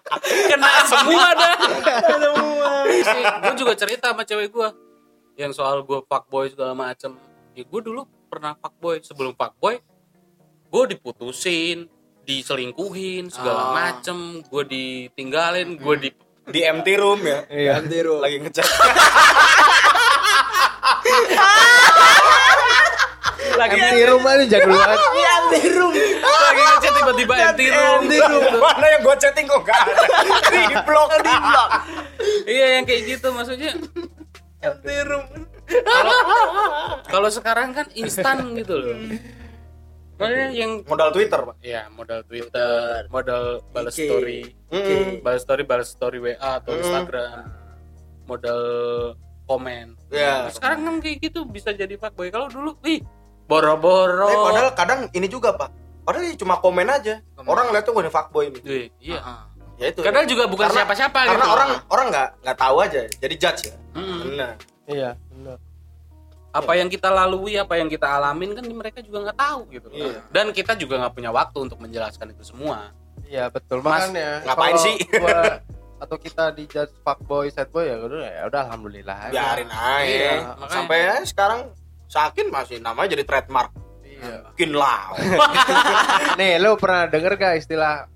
kena 0.50 0.70
semua 0.84 1.26
dah. 1.32 1.54
Gue 3.40 3.54
juga 3.56 3.72
cerita 3.74 4.12
sama 4.12 4.22
cewek 4.22 4.48
gue 4.52 4.68
yang 5.34 5.50
soal 5.50 5.82
gue 5.82 6.00
fuckboy 6.04 6.52
segala 6.52 6.72
macem. 6.72 7.16
Ya 7.54 7.64
gue 7.64 7.80
dulu 7.80 8.04
pernah 8.28 8.52
fuckboy. 8.58 9.00
Sebelum 9.00 9.32
fuckboy 9.32 9.80
gue 10.68 10.84
diputusin 10.90 11.88
diselingkuhin 12.24 13.28
segala 13.28 13.62
Ah. 13.64 13.72
macem. 13.72 14.44
Gue 14.44 14.64
ditinggalin 14.64 15.76
gue 15.76 15.96
di 15.98 16.10
di 16.44 16.60
empty 16.60 16.94
room 17.00 17.24
ya? 17.24 17.48
Iya. 17.48 17.80
lagi 18.20 18.36
ngechat 18.44 18.68
lagi 23.54 23.76
empty 23.76 24.02
room 24.04 24.22
aja 24.22 24.44
jadul 24.48 24.72
banget 24.72 24.98
Iya, 25.14 25.34
di 25.48 25.60
room. 25.70 25.92
lagi 26.20 26.62
ngechat 26.62 26.92
tiba-tiba 26.92 27.34
empty 27.44 27.66
room 27.68 28.00
Mana 28.58 28.86
yang 28.88 29.00
gua 29.00 29.16
chatting 29.16 29.46
kok 29.46 29.62
gak 29.62 29.78
ada? 29.78 29.94
Di 30.48 30.60
blok 30.80 31.10
di 31.16 31.34
blok. 31.40 31.70
iya 32.46 32.66
yang 32.74 32.84
kayak 32.84 33.02
gitu 33.08 33.28
maksudnya 33.30 33.72
Di 34.80 34.98
room. 35.02 35.24
kalau 37.06 37.28
sekarang 37.28 37.72
kan 37.72 37.86
instan 37.94 38.52
gitu 38.54 38.74
loh 38.74 38.96
Maksudnya 40.14 40.48
yang 40.54 40.70
Modal 40.84 41.10
Twitter, 41.10 41.40
Pak. 41.42 41.56
ya 41.58 41.90
modal 41.90 42.22
Twitter, 42.22 42.70
modal 43.10 43.44
balas 43.68 43.90
story, 43.92 44.46
Mm. 44.70 45.20
balas 45.20 45.42
story, 45.42 45.62
balas 45.64 45.88
story 45.90 46.18
WA 46.20 46.38
atau 46.38 46.70
Mm. 46.70 46.80
Instagram, 46.80 47.42
modal 48.24 48.62
komen. 49.44 49.98
Ya. 50.08 50.46
Sekarang 50.48 50.86
kan 50.86 50.94
kayak 51.02 51.18
gitu 51.20 51.42
bisa 51.44 51.74
jadi 51.74 51.98
fuckboy. 51.98 52.30
Kalau 52.30 52.46
dulu, 52.46 52.78
ih, 52.84 53.02
boro-boro. 53.44 54.28
Eh, 54.28 54.36
padahal 54.36 54.68
kadang 54.72 55.00
ini 55.12 55.26
juga, 55.28 55.52
Pak. 55.54 55.70
Padahal 56.04 56.24
ini 56.28 56.36
cuma 56.36 56.60
komen 56.60 56.88
aja. 56.88 57.20
Orang 57.44 57.72
lihat 57.72 57.84
tuh 57.84 57.96
ini 58.00 58.10
fuckboy 58.12 58.52
ini. 58.52 58.60
Iya. 59.00 59.20
Ya 59.74 59.86
itu. 59.90 60.00
Kadang 60.04 60.24
juga 60.28 60.46
bukan 60.46 60.70
Karena- 60.70 60.86
siapa-siapa 60.86 61.18
Karena 61.26 61.44
gitu. 61.44 61.54
orang 61.56 61.70
orang 61.90 62.06
nggak 62.12 62.28
nggak 62.46 62.58
tahu 62.58 62.76
aja. 62.78 63.00
Jadi 63.08 63.34
judge 63.34 63.60
ya. 63.68 63.74
Mm. 63.94 64.20
Benar. 64.26 64.52
iya 64.84 65.10
benar 65.32 65.56
apa 66.54 66.72
yang 66.78 66.86
kita 66.86 67.10
lalui, 67.10 67.58
apa 67.58 67.74
yang 67.82 67.90
kita 67.90 68.06
alamin 68.06 68.54
kan 68.54 68.62
mereka 68.70 69.02
juga 69.02 69.26
nggak 69.26 69.38
tahu 69.42 69.60
gitu. 69.74 69.88
Iya. 69.90 70.22
Dan 70.30 70.54
kita 70.54 70.78
juga 70.78 71.02
nggak 71.02 71.14
punya 71.18 71.34
waktu 71.34 71.58
untuk 71.66 71.82
menjelaskan 71.82 72.30
itu 72.30 72.46
semua. 72.46 72.94
iya 73.26 73.48
betul 73.50 73.80
Mas, 73.82 74.06
makanya 74.06 74.44
ngapain 74.46 74.76
sih? 74.78 74.94
gua- 75.18 75.58
atau 75.98 76.16
kita 76.20 76.52
di 76.52 76.68
judge 76.68 76.92
fuckboy 77.00 77.48
sad 77.48 77.72
boy 77.72 77.88
ya 77.88 77.96
udah 77.96 78.20
ya 78.22 78.42
udah 78.46 78.60
alhamdulillah 78.70 79.16
aja. 79.18 79.34
Biarin 79.34 79.70
aja. 79.72 80.04
Iya, 80.06 80.32
makanya. 80.54 80.70
Sampai 80.70 80.98
ya 81.02 81.14
sekarang 81.26 81.60
Sakin 82.14 82.46
masih 82.46 82.78
namanya 82.78 83.18
jadi 83.18 83.26
trademark. 83.26 83.74
Iya. 84.06 84.54
Kin 84.54 84.70
Lau. 84.70 85.18
nih 86.38 86.62
lu 86.62 86.78
pernah 86.78 87.10
denger 87.10 87.34
gak 87.34 87.54
istilah 87.58 88.06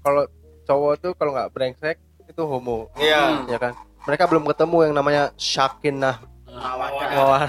kalau 0.00 0.24
cowok 0.64 0.92
tuh 0.98 1.12
kalau 1.12 1.36
nggak 1.36 1.52
brengsek 1.52 2.00
itu 2.24 2.42
homo 2.42 2.88
Iya. 2.96 3.44
ya 3.44 3.58
kan 3.60 3.76
mereka 4.08 4.24
belum 4.26 4.48
ketemu 4.48 4.76
yang 4.88 4.94
namanya 4.96 5.22
Syakinah. 5.36 6.16
Ah, 6.52 7.46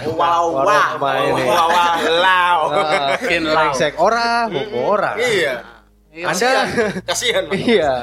brengsek 3.41 3.93
ora 3.99 4.47
homo 4.51 4.79
ora 4.83 5.11
Iya. 5.17 5.55
anda 6.13 6.49
Kasihan. 7.07 7.43
Pak. 7.49 7.57
iya 7.57 7.93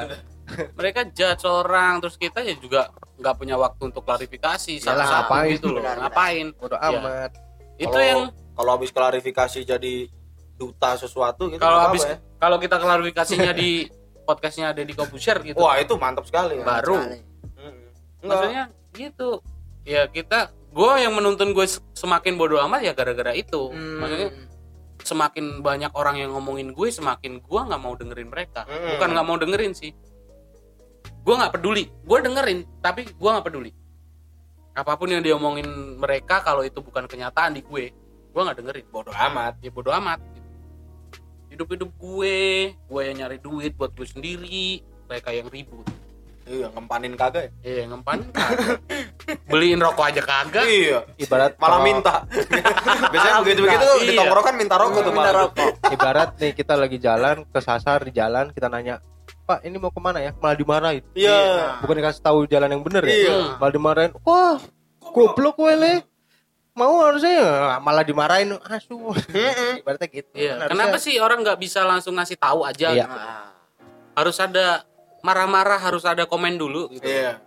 mereka 0.75 1.07
judge 1.07 1.47
orang 1.47 2.03
terus 2.03 2.19
kita 2.19 2.43
ya 2.43 2.59
juga 2.59 2.91
nggak 3.23 3.35
punya 3.39 3.55
waktu 3.55 3.87
untuk 3.87 4.03
klarifikasi 4.03 4.83
satu-satu 4.83 5.31
ngapain? 5.31 5.51
gitu 5.55 5.67
loh 5.71 5.83
ngapain 5.85 6.47
bodo 6.59 6.75
Iya. 6.75 6.89
amat 6.91 7.31
itu 7.81 7.88
Kalau- 7.88 8.05
yang 8.05 8.21
kalau 8.53 8.71
habis 8.73 8.90
klarifikasi 8.90 9.64
jadi 9.64 9.95
duta 10.55 10.93
sesuatu 10.95 11.49
gitu 11.49 11.57
kalau 11.59 11.81
habis 11.83 12.05
apa-apa 12.05 12.37
kalau 12.37 12.57
kita 12.57 12.77
klarifikasinya 12.77 13.53
di 13.53 13.88
podcastnya 14.29 14.71
Deddy 14.71 14.93
Kobusier 14.93 15.40
ya. 15.40 15.45
gitu 15.51 15.59
Wah, 15.59 15.75
itu 15.75 15.97
mantap 15.97 16.23
sekali. 16.23 16.61
ya. 16.61 16.62
baru 16.62 17.01
Sekali. 17.01 17.19
Maksudnya 18.21 18.62
gitu 18.93 19.40
ya 19.83 20.05
kita 20.07 20.38
gue 20.71 20.93
yang 20.99 21.11
menuntun 21.11 21.51
gue 21.51 21.64
semakin 21.90 22.37
bodoh 22.37 22.61
amat 22.61 22.85
ya 22.85 22.93
gara-gara 22.93 23.33
itu 23.33 23.73
Hmm. 23.73 23.99
maksudnya 23.99 24.29
semakin 25.01 25.45
banyak 25.61 25.90
orang 25.93 26.21
yang 26.21 26.31
ngomongin 26.31 26.71
gue 26.71 26.88
semakin 26.90 27.40
gue 27.40 27.61
nggak 27.64 27.81
mau 27.81 27.97
dengerin 27.97 28.29
mereka 28.29 28.62
Hmm. 28.62 28.95
bukan 28.95 29.09
nggak 29.11 29.27
mau 29.27 29.37
dengerin 29.37 29.73
sih 29.73 29.90
gue 31.19 31.35
nggak 31.35 31.53
peduli 31.53 31.88
gue 31.88 32.19
dengerin 32.21 32.59
tapi 32.79 33.09
gue 33.09 33.31
nggak 33.31 33.43
peduli 33.43 33.73
apa 34.70 34.92
pun 34.94 35.09
yang 35.09 35.20
diomongin 35.20 35.66
mereka 35.98 36.40
kalau 36.40 36.62
itu 36.62 36.78
bukan 36.78 37.04
kenyataan 37.04 37.52
di 37.52 37.61
gue 37.61 37.90
gue 38.30 38.40
nggak 38.40 38.56
dengerin 38.56 38.87
bodoh 38.88 39.11
amat. 39.11 39.59
ya 39.59 39.70
bodoh 39.70 39.90
amat 39.92 40.22
hidup 41.50 41.66
hidup 41.68 41.90
gue 41.92 42.38
gue 42.72 43.00
yang 43.02 43.16
nyari 43.18 43.38
duit 43.38 43.74
buat 43.74 43.90
gue 43.90 44.06
sendiri 44.06 44.80
mereka 45.06 45.30
yang 45.30 45.46
ribut 45.46 45.87
Iya, 46.50 46.66
ngempanin 46.66 47.14
kagak 47.14 47.46
ya? 47.46 47.50
Iya 47.62 47.83
ngempanin 47.87 48.26
kagak 48.35 48.83
beliin 49.46 49.78
rokok 49.78 50.02
aja 50.02 50.18
kagak 50.18 50.66
Iya. 50.66 50.98
ibarat 51.14 51.54
Malah 51.54 51.78
minta. 51.78 52.26
Biasanya 53.12 53.44
begitu-begitu 53.44 53.85
tuh 53.85 53.98
di 54.02 54.11
Iya. 54.11 54.18
tongkrokan 54.18 54.54
minta 54.59 54.74
rokok 54.74 55.00
tuh, 55.04 55.12
Minta 55.14 55.30
rokok. 55.30 55.70
ibarat 55.94 56.30
nih 56.42 56.52
kita 56.56 56.74
lagi 56.74 56.98
jalan 56.98 57.46
kesasar 57.46 58.02
di 58.02 58.11
jalan 58.11 58.50
kita 58.50 58.66
nanya 58.66 58.98
pak 59.51 59.67
ini 59.67 59.77
mau 59.77 59.91
ke 59.91 59.99
mana 59.99 60.19
ya 60.21 60.31
malah 60.39 60.55
dimarahin 60.55 61.03
Iya. 61.13 61.39
bukan 61.83 61.97
dikasih 61.99 62.23
tahu 62.23 62.39
jalan 62.47 62.71
yang 62.71 62.83
bener 62.83 63.03
ya 63.03 63.11
Iya. 63.11 63.39
malah 63.59 63.73
dimarahin 63.75 64.13
wah 64.23 64.63
goblok 65.03 65.59
gue 65.59 65.75
le 65.75 65.95
mau 66.71 67.03
harusnya 67.03 67.35
ya, 67.35 67.51
malah 67.83 68.07
dimarahin 68.07 68.55
asu 68.63 68.95
Mm-mm. 69.11 69.83
ibaratnya 69.83 70.07
gitu 70.09 70.31
Iya. 70.33 70.55
Kan 70.65 70.69
Kenapa 70.71 70.97
sih 70.97 71.19
orang 71.19 71.43
nggak 71.43 71.59
bisa 71.59 71.83
langsung 71.83 72.15
ngasih 72.15 72.39
tahu 72.39 72.63
aja? 72.63 72.95
Iya. 72.95 73.05
gitu? 73.05 73.19
Ah. 73.19 73.51
Harus 74.15 74.39
ada 74.39 74.87
marah-marah, 75.21 75.77
harus 75.77 76.07
ada 76.07 76.25
komen 76.25 76.57
dulu 76.57 76.87
gitu. 76.95 77.05
Iya. 77.05 77.43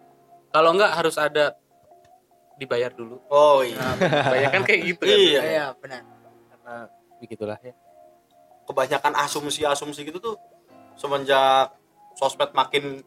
Kalau 0.52 0.76
nggak 0.76 0.92
harus 0.92 1.16
ada 1.18 1.56
dibayar 2.60 2.92
dulu. 2.94 3.18
Oh 3.32 3.64
iya. 3.66 3.80
Bayar 4.28 4.50
kan 4.54 4.64
kayak 4.68 4.82
gitu 4.92 5.02
kan. 5.08 5.18
Iya. 5.18 5.42
Iya, 5.42 5.66
benar. 5.80 6.02
karena 6.52 6.76
begitulah 7.18 7.58
ya 7.64 7.74
Kebanyakan 8.64 9.14
asumsi-asumsi 9.18 10.04
gitu 10.04 10.20
tuh 10.20 10.36
semenjak 10.94 11.74
sosmed 12.18 12.52
makin 12.54 13.02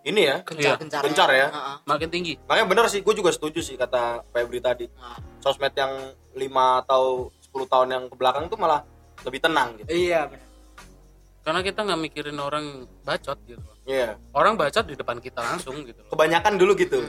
ini 0.00 0.20
ya. 0.24 0.40
Iya. 0.40 0.76
Gencar-gencar. 0.76 1.02
Gencar 1.04 1.28
ya. 1.32 1.46
Makin 1.84 2.08
tinggi. 2.08 2.40
Makanya 2.48 2.66
bener 2.68 2.84
sih, 2.88 3.04
gue 3.04 3.14
juga 3.14 3.30
setuju 3.32 3.60
sih 3.60 3.76
kata 3.76 4.24
Febri 4.32 4.60
tadi. 4.60 4.88
Ah. 4.96 5.20
Sosmed 5.44 5.76
yang 5.76 5.92
5 6.36 6.82
atau 6.86 7.28
10 7.52 7.66
tahun 7.68 7.88
yang 7.92 8.04
ke 8.08 8.16
belakang 8.16 8.48
tuh 8.48 8.56
malah 8.56 8.80
lebih 9.26 9.40
tenang 9.44 9.76
gitu. 9.76 9.88
Iya, 9.92 10.30
benar. 10.30 10.48
Karena 11.40 11.60
kita 11.64 11.80
nggak 11.88 12.00
mikirin 12.00 12.38
orang 12.40 12.84
bacot 13.04 13.38
gitu. 13.48 13.64
Iya. 13.88 14.16
Orang 14.36 14.60
bacot 14.60 14.84
di 14.84 14.96
depan 14.96 15.18
kita 15.20 15.40
langsung 15.40 15.84
gitu. 15.88 16.00
loh. 16.04 16.10
Kebanyakan 16.12 16.54
dulu 16.60 16.72
gitu. 16.76 17.00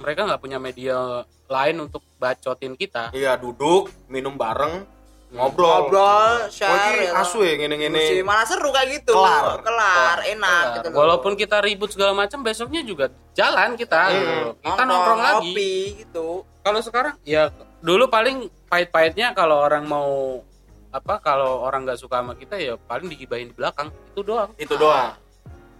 Mereka 0.00 0.28
nggak 0.28 0.40
punya 0.40 0.58
media 0.60 1.24
lain 1.48 1.76
untuk 1.88 2.04
bacotin 2.20 2.76
kita. 2.76 3.12
Iya, 3.12 3.36
duduk, 3.36 3.88
minum 4.08 4.36
bareng, 4.36 4.84
ngobrol. 5.28 5.68
Ngobrol, 5.68 6.48
share. 6.48 7.12
ya. 7.12 7.20
asu 7.20 7.44
ya 7.44 7.52
Sih, 7.52 7.60
gini-gini. 7.60 8.24
malah 8.24 8.48
seru 8.48 8.72
kayak 8.72 9.02
gitu. 9.02 9.12
Kelar. 9.12 9.60
Kelar, 9.60 10.18
enak 10.24 10.64
gitu 10.80 10.88
loh. 10.88 10.96
Walaupun 11.04 11.32
kita 11.36 11.60
ribut 11.60 11.92
segala 11.92 12.16
macam, 12.16 12.40
besoknya 12.40 12.80
juga 12.80 13.12
jalan 13.36 13.76
kita. 13.76 14.00
Hmm. 14.08 14.16
gitu. 14.16 14.36
Kita 14.64 14.82
nongkrong 14.88 15.20
lagi. 15.20 15.34
ngopi 15.52 15.74
gitu. 16.04 16.28
kalau 16.68 16.80
sekarang 16.84 17.16
ya 17.24 17.48
dulu 17.80 18.12
paling 18.12 18.52
pahit-pahitnya 18.68 19.32
kalau 19.32 19.56
orang 19.56 19.88
mau 19.88 20.44
apa 20.92 21.16
kalau 21.20 21.64
orang 21.64 21.88
nggak 21.88 21.96
suka 21.96 22.20
sama 22.20 22.36
kita 22.36 22.60
ya 22.60 22.76
paling 22.76 23.08
digibahin 23.08 23.48
di 23.48 23.56
belakang 23.56 23.88
itu 24.12 24.20
doang 24.20 24.50
Itu 24.60 24.76
doang. 24.76 25.16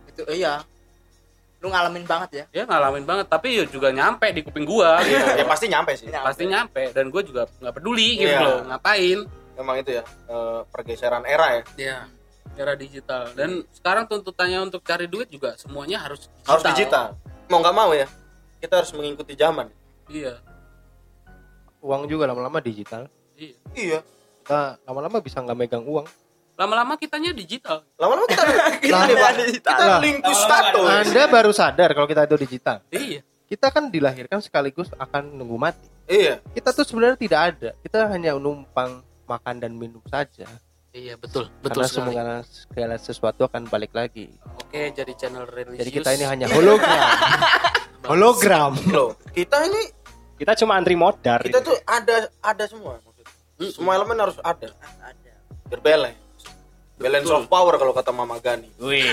Itu 0.08 0.24
iya. 0.32 0.64
Lu 1.58 1.68
ngalamin 1.68 2.06
banget 2.06 2.30
ya. 2.30 2.44
ya 2.52 2.62
ngalamin 2.64 3.02
banget 3.02 3.26
tapi 3.26 3.58
ya 3.58 3.64
juga 3.66 3.90
nyampe 3.90 4.30
di 4.30 4.40
kuping 4.40 4.62
gua 4.62 5.02
gitu. 5.02 5.18
ya 5.40 5.44
pasti 5.44 5.66
nyampe 5.66 5.92
sih. 5.94 6.06
Nyampe. 6.06 6.26
pasti 6.30 6.44
nyampe 6.44 6.82
dan 6.92 7.10
gue 7.10 7.22
juga 7.22 7.42
nggak 7.58 7.74
peduli 7.74 8.08
gitu 8.16 8.30
Iya. 8.30 8.40
loh 8.40 8.58
ngapain 8.64 9.18
Emang 9.58 9.74
itu 9.76 9.90
ya 9.90 10.04
eh, 10.30 10.60
pergeseran 10.70 11.26
era 11.26 11.58
ya. 11.58 11.62
ya 11.76 11.98
era 12.54 12.74
digital 12.74 13.34
dan 13.34 13.66
sekarang 13.70 14.06
tuntutannya 14.06 14.62
untuk 14.62 14.82
cari 14.82 15.06
duit 15.06 15.26
juga 15.28 15.54
semuanya 15.54 15.98
harus 16.00 16.26
digital. 16.26 16.46
Harus 16.48 16.64
digital. 16.70 17.06
Mau 17.46 17.58
nggak 17.58 17.74
mau 17.74 17.90
ya. 17.90 18.06
Kita 18.58 18.78
harus 18.78 18.90
mengikuti 18.92 19.34
zaman. 19.34 19.66
iya 20.06 20.38
uang 21.78 22.06
juga 22.06 22.26
lama-lama 22.26 22.58
digital 22.58 23.06
iya 23.34 23.54
Iya. 23.70 23.98
kita 24.42 24.82
lama-lama 24.82 25.18
bisa 25.18 25.38
nggak 25.38 25.54
megang 25.54 25.84
uang 25.84 26.06
lama-lama 26.58 26.98
kitanya 26.98 27.30
digital. 27.30 27.86
Lama-lama 27.94 28.26
kita 28.26 28.42
kita 28.82 28.98
Pak. 28.98 29.32
digital. 29.38 29.76
Kita 29.78 29.78
Lama-lama 29.78 30.34
status. 30.34 30.86
anda 31.06 31.22
baru 31.24 31.50
sadar 31.54 31.88
kalau 31.94 32.04
kita 32.04 32.26
itu 32.26 32.36
digital. 32.36 32.82
Iya. 32.90 33.22
Kita 33.46 33.70
kan 33.70 33.88
dilahirkan 33.88 34.42
sekaligus 34.42 34.90
akan 34.92 35.32
nunggu 35.32 35.56
mati. 35.56 35.86
Iya. 36.04 36.40
kita 36.50 36.72
tuh 36.72 36.82
sebenarnya 36.82 37.16
tidak 37.16 37.40
ada. 37.46 37.70
Kita 37.78 38.08
hanya 38.08 38.34
numpang 38.34 39.00
makan 39.24 39.54
dan 39.56 39.72
minum 39.72 40.02
saja. 40.04 40.44
Iya 40.90 41.14
betul. 41.14 41.46
Betul 41.60 41.84
karena 41.84 41.86
sekali. 41.86 42.10
semua 42.10 42.34
segala 42.42 42.94
sesuatu 42.98 43.40
akan 43.44 43.62
balik 43.68 43.92
lagi. 43.92 44.32
Oke 44.58 44.90
jadi 44.90 45.12
channel 45.14 45.46
religius. 45.46 45.78
Jadi 45.78 45.90
kita 45.94 46.10
ini 46.12 46.24
hanya 46.24 46.46
hologram. 46.48 47.00
Hologram. 48.08 48.72
Loh, 48.88 49.12
kita 49.30 49.62
ini 49.64 49.82
Kita 50.34 50.54
cuma 50.54 50.78
antri 50.78 50.94
modar. 50.94 51.42
kita 51.42 51.60
tuh 51.60 51.74
ada 51.82 52.30
ada 52.40 52.64
semua 52.64 52.96
maksudnya. 52.96 53.26
Semua 53.68 53.92
elemen 53.94 54.16
harus 54.16 54.38
ada. 54.40 54.70
Ada. 55.02 55.32
Biar 55.68 55.98
balance. 56.98 57.28
Of 57.28 57.46
power 57.46 57.74
kalau 57.74 57.92
kata 57.92 58.10
Mama 58.10 58.38
Gani. 58.38 58.66
Wih. 58.76 59.06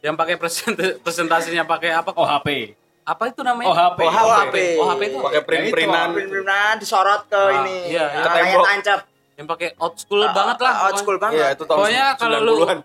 yang 0.00 0.14
pakai 0.14 0.34
present- 0.34 0.98
presentasinya 0.98 1.64
pakai 1.64 1.90
apa 1.92 2.10
OHP. 2.12 2.74
apa 3.02 3.22
itu 3.26 3.40
namanya 3.42 3.68
OHP. 3.68 3.98
OHP. 4.00 4.54
OHP 4.78 5.00
itu 5.04 5.16
Pakai 5.20 5.40
print-printan. 5.42 6.06
Print-printan 6.12 6.72
disorot 6.78 7.22
ke 7.26 7.36
Ah, 7.36 7.52
ini. 7.60 7.76
iya, 7.90 8.04
Ke 8.06 8.08
iya. 8.08 8.22
Ke 8.22 8.28
tembok. 8.32 8.64
tancap. 8.64 9.00
yang 9.34 9.46
pakai 9.48 9.68
old 9.74 9.94
school 9.96 10.22
banget 10.22 10.56
lah 10.60 10.72
Old 10.84 10.96
school 10.96 11.16
banget. 11.16 11.34
Iya, 11.34 11.46
itu 11.50 11.62
tahun 11.64 11.76
Pokoknya 11.80 12.04
kalau 12.14 12.38
lu- 12.38 12.60
90-an. 12.60 12.78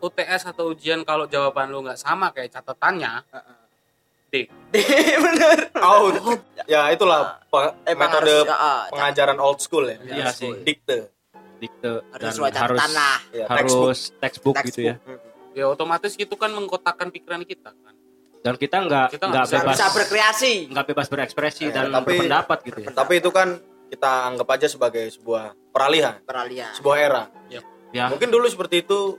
UTS 0.00 0.42
atau 0.48 0.64
ujian 0.68 1.00
kalau 1.00 1.24
jawaban 1.24 1.68
lu 1.68 1.80
nggak 1.80 1.94
sama 1.94 2.30
kayak 2.30 2.50
catatannya 2.50 3.20
D 4.26 4.48
bener 5.20 5.68
Oh, 5.76 6.08
ya 6.64 6.88
itulah 6.88 7.36
Emang 7.84 8.00
metode 8.00 8.32
harus, 8.32 8.44
ya, 8.44 8.54
ah, 8.54 8.80
pengajaran 8.88 9.38
old 9.38 9.58
school 9.58 9.84
ya. 9.84 9.96
Iya 10.00 10.30
sih. 10.30 10.50
Dikte. 10.56 11.19
Dikte 11.60 11.90
harus 12.10 12.34
dan 12.40 12.56
harus 12.56 12.80
lah. 12.90 13.18
Ya, 13.30 13.44
textbook. 13.46 13.84
harus 13.84 14.00
textbook 14.16 14.56
gitu 14.64 14.80
ya. 14.82 14.94
Ya 15.52 15.64
otomatis 15.66 16.16
itu 16.16 16.34
kan 16.34 16.50
mengkotakkan 16.50 17.12
pikiran 17.12 17.44
kita 17.44 17.70
kan. 17.70 17.94
Dan 18.40 18.56
kita 18.56 18.80
nggak 18.80 19.06
Kita 19.12 19.24
nggak 19.28 19.46
bebas 19.46 19.76
bisa 19.76 19.86
berkreasi. 19.92 20.54
nggak 20.72 20.86
bebas 20.88 21.06
berekspresi 21.06 21.64
Ya, 21.68 21.72
dan 21.76 21.84
tapi- 21.92 22.16
berpendapat 22.16 22.58
gitu 22.64 22.78
ya. 22.80 22.88
Tapi 22.90 23.20
itu 23.20 23.28
kan 23.28 23.60
kita 23.86 24.10
anggap 24.26 24.48
aja 24.48 24.66
sebagai 24.66 25.04
sebuah 25.10 25.52
peralihan, 25.68 26.16
peralihan. 26.24 26.72
Sebuah 26.72 26.96
era. 26.96 27.22
ya. 27.92 28.06
Mungkin 28.08 28.30
dulu 28.30 28.46
seperti 28.46 28.80
itu 28.80 29.18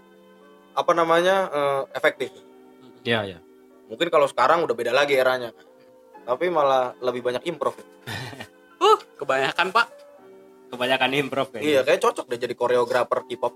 apa 0.71 0.91
namanya 0.91 1.47
eh, 1.47 1.82
efektif. 1.93 2.32
ya 3.04 3.21
ya. 3.21 3.38
Mungkin 3.86 4.08
kalau 4.08 4.25
sekarang 4.25 4.63
udah 4.63 4.73
beda 4.73 4.89
lagi 4.89 5.13
eranya. 5.13 5.51
Tapi 6.23 6.47
malah 6.47 6.95
lebih 6.97 7.21
banyak 7.21 7.43
improv. 7.45 7.75
ya. 7.75 7.86
uh 8.82 8.97
kebanyakan 9.15 9.69
pak 9.69 9.86
kebanyakan 10.72 11.10
improv 11.14 11.48
ya 11.52 11.60
Iya, 11.60 11.80
kayak 11.84 12.00
cocok 12.00 12.26
deh 12.26 12.40
jadi 12.40 12.54
koreografer 12.54 13.20
K-pop. 13.26 13.54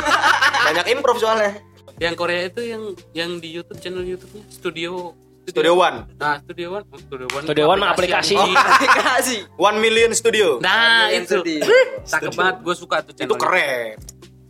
banyak 0.66 0.86
improv 0.90 1.18
soalnya. 1.18 1.58
yang 1.94 2.14
Korea 2.14 2.42
itu 2.44 2.58
yang 2.60 2.82
yang 3.12 3.30
di 3.36 3.50
YouTube 3.50 3.78
channel 3.78 4.02
YouTube-nya 4.02 4.42
Studio 4.48 5.14
Studio 5.44 5.76
One, 5.76 6.08
Nah, 6.16 6.40
Studio 6.40 6.72
One, 6.72 6.84
oh, 6.88 6.96
Studio 6.98 7.26
One. 7.28 7.44
Studio 7.44 7.64
One 7.68 7.78
mah 7.78 7.90
aplikasi. 7.92 8.32
anjing. 8.32 8.56
aplikasi 8.56 9.36
One 9.54 9.76
Million 9.76 10.10
Studio. 10.10 10.56
Nah, 10.58 11.12
itu. 11.12 11.38
sedih. 11.38 11.60
Cakep 12.10 12.32
banget, 12.32 12.56
gue 12.62 12.74
suka 12.74 12.96
tuh 13.04 13.12
channel. 13.12 13.28
itu 13.28 13.36
keren. 13.36 13.94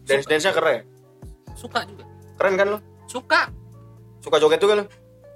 Dance 0.04 0.24
dance 0.24 0.44
nya 0.44 0.52
keren. 0.52 0.80
Suka 1.52 1.82
juga. 1.82 2.04
Keren 2.34 2.54
kan 2.54 2.66
lo? 2.70 2.78
Suka. 3.04 3.50
Suka 4.20 4.36
joget 4.38 4.56
juga 4.56 4.74
lo? 4.80 4.84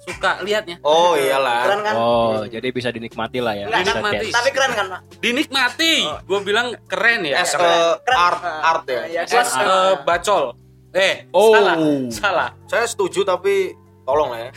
Suka 0.08 0.40
liatnya. 0.40 0.76
Oh 0.80 1.12
iyalah. 1.14 1.60
keren 1.64 1.80
kan 1.82 1.94
oh 1.94 2.40
jadi 2.44 2.68
bisa 2.68 2.88
dinikmati 2.88 3.38
lah 3.38 3.52
ya 3.52 3.66
Nggak, 3.66 3.78
bisa 3.78 3.92
dinikmati. 3.92 4.16
dance. 4.18 4.32
tapi 4.32 4.48
keren 4.50 4.72
kan 4.72 4.86
pak 4.88 5.00
Dinikmati. 5.18 5.92
Gue 6.24 6.40
bilang 6.40 6.66
keren 6.86 7.20
ya. 7.22 7.36
As 7.38 7.52
Keren. 7.52 7.68
a 7.68 8.00
Keren. 8.00 8.18
art 8.18 8.40
art 8.42 8.84
ya. 8.86 9.22
Plus 9.22 9.50
keren. 9.50 9.68
eh, 9.68 9.92
bacol. 10.02 10.44
Eh, 10.90 11.14
Oh. 11.30 11.52
salah. 11.52 11.76
Salah. 12.08 12.48
Saya 12.64 12.84
setuju 12.84 13.20
tapi 13.22 13.76
tolong 14.02 14.32
lah 14.32 14.40
ya. 14.40 14.50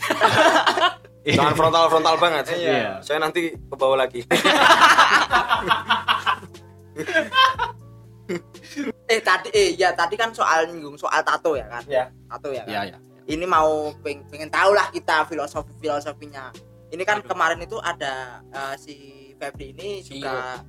Jangan 1.37 1.53
frontal-frontal 1.53 2.15
banget 2.17 2.43
sih. 2.47 2.57
Iya. 2.63 2.97
Saya 2.99 3.19
nanti 3.19 3.51
ke 3.51 3.75
bawah 3.75 3.93
lagi. 3.95 4.23
eh 9.05 9.19
tadi 9.19 9.49
eh 9.51 9.75
ya 9.75 9.91
tadi 9.91 10.15
kan 10.15 10.31
soal 10.31 10.63
nyinggung 10.65 10.95
soal 10.95 11.19
tato 11.21 11.53
ya 11.53 11.67
kan 11.67 11.83
Iya. 11.83 12.05
tato 12.25 12.49
ya 12.49 12.63
kan 12.63 12.71
ya 12.71 12.81
ya 12.87 12.97
ini 13.23 13.45
mau 13.45 13.69
peng- 13.97 14.25
pengen 14.25 14.47
tahu 14.47 14.71
lah 14.71 14.89
kita 14.89 15.25
filosofi 15.25 15.73
filosofinya 15.77 16.49
ini 16.87 17.01
kan 17.01 17.21
kemarin 17.21 17.59
itu 17.59 17.77
ada 17.77 18.41
eh, 18.45 18.75
si 18.75 18.95
Febri 19.33 19.71
ini 19.71 19.89
Si 19.99 20.17
juga 20.17 20.61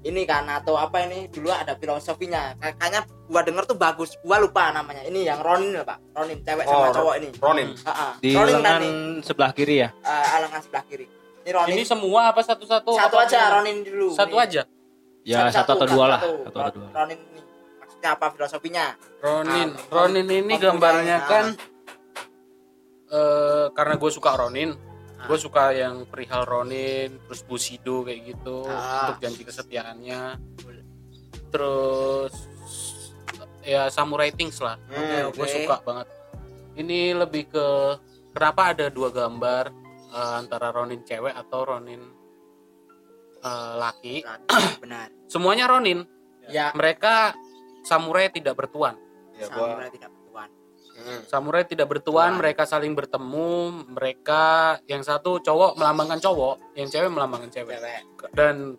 ini 0.00 0.24
kan 0.24 0.48
atau 0.48 0.74
apa 0.74 1.04
ini 1.04 1.28
dulu 1.28 1.48
ada 1.48 1.72
filosofinya 1.74 2.56
Kay- 2.56 2.72
kayaknya 2.74 3.00
gua 3.26 3.40
denger 3.40 3.64
tuh 3.66 3.76
bagus 3.76 4.16
gua 4.18 4.36
lupa 4.36 4.68
namanya 4.70 5.04
ini 5.04 5.22
yang 5.22 5.38
Ronin 5.38 5.72
lah 5.72 5.84
pak 5.86 6.00
Ronin 6.14 6.40
cewek 6.40 6.64
sama 6.64 6.80
Oh, 6.82 6.92
cowok 6.94 7.14
ini 7.16 7.28
Ronin. 7.36 7.68
Ah, 7.82 7.92
ah. 7.92 8.12
di 8.16 8.32
Ronin 8.32 8.56
kan 8.56 8.80
lengan 8.80 8.84
sebelah 9.20 9.50
kiri 9.50 9.76
ya 9.78 9.88
eh, 9.94 10.38
lengan 10.40 10.60
sebelah 10.60 10.84
kiri 10.84 11.04
ini 11.40 11.50
Ronin 11.50 11.70
Ini 11.70 11.82
semua 11.84 12.20
apa 12.28 12.40
satu-satu? 12.40 12.90
satu 12.90 13.14
Apa 13.14 13.24
aja? 13.24 13.40
Ronin 13.54 13.80
dulu 13.80 14.08
Satu 14.10 14.34
Nih. 14.34 14.44
aja. 14.46 14.62
ya 15.20 15.40
satu 15.48 15.70
atau 15.74 15.86
dua 15.86 16.04
lah 16.08 16.18
satu. 16.18 16.32
satu 16.42 16.58
atau 16.58 16.72
dua 16.74 16.88
Ronin 16.94 17.18
ini 17.22 17.40
maksudnya 17.76 18.10
apa 18.10 18.26
filosofinya 18.30 18.84
Ronin. 19.20 19.68
Ah, 19.70 19.92
Ronin 19.94 20.26
ini 20.26 20.54
gambarnya 20.56 21.16
ah. 21.18 21.28
kan 21.28 21.44
eh 23.10 23.66
karena 23.70 23.94
gue 23.94 24.10
suka 24.10 24.30
Ronin, 24.34 24.70
Ah. 25.16 25.26
gue 25.26 25.36
suka 25.36 25.70
yang 25.70 26.06
perihal 26.06 26.42
Ronin, 26.42 27.20
terus 27.26 27.42
Bushido 27.42 28.00
kayak 28.02 28.20
gitu 28.24 28.64
Ah. 28.64 29.10
untuk 29.10 29.20
janji 29.20 29.42
kesetiaannya. 29.42 30.22
Terus 31.50 32.32
ya 33.60 33.90
Samurai 33.90 34.30
Things 34.30 34.56
lah. 34.58 34.78
Hmm, 34.86 35.28
gue 35.28 35.46
suka 35.46 35.82
banget. 35.82 36.06
Ini 36.72 37.12
lebih 37.14 37.50
ke 37.50 37.66
kenapa 38.30 38.72
ada 38.72 38.86
dua 38.88 39.10
gambar 39.10 39.64
eh, 40.10 40.34
antara 40.36 40.70
Ronin 40.70 41.02
cewek 41.02 41.34
atau 41.34 41.60
Ronin 41.66 42.00
eh, 43.40 43.72
laki. 43.76 44.22
benar 44.80 45.10
Semuanya 45.32 45.66
Ronin. 45.66 46.02
ya 46.46 46.72
Mereka 46.74 47.34
samurai 47.82 48.26
tidak 48.28 48.58
bertuan. 48.58 48.98
Ya, 49.34 49.46
gua, 49.48 49.70
samurai 49.70 49.90
tidak 49.90 50.10
bertuan 50.10 50.19
Hmm. 51.00 51.22
Samurai 51.24 51.64
tidak 51.64 51.88
bertuan, 51.88 52.36
Tuan. 52.36 52.40
mereka 52.40 52.68
saling 52.68 52.92
bertemu, 52.92 53.50
mereka 53.96 54.76
yang 54.84 55.00
satu 55.00 55.40
cowok 55.40 55.80
melambangkan 55.80 56.20
cowok, 56.20 56.76
yang 56.76 56.88
cewek 56.92 57.10
melambangkan 57.10 57.50
cewek. 57.50 57.80
cewek 57.80 58.30
Dan 58.36 58.76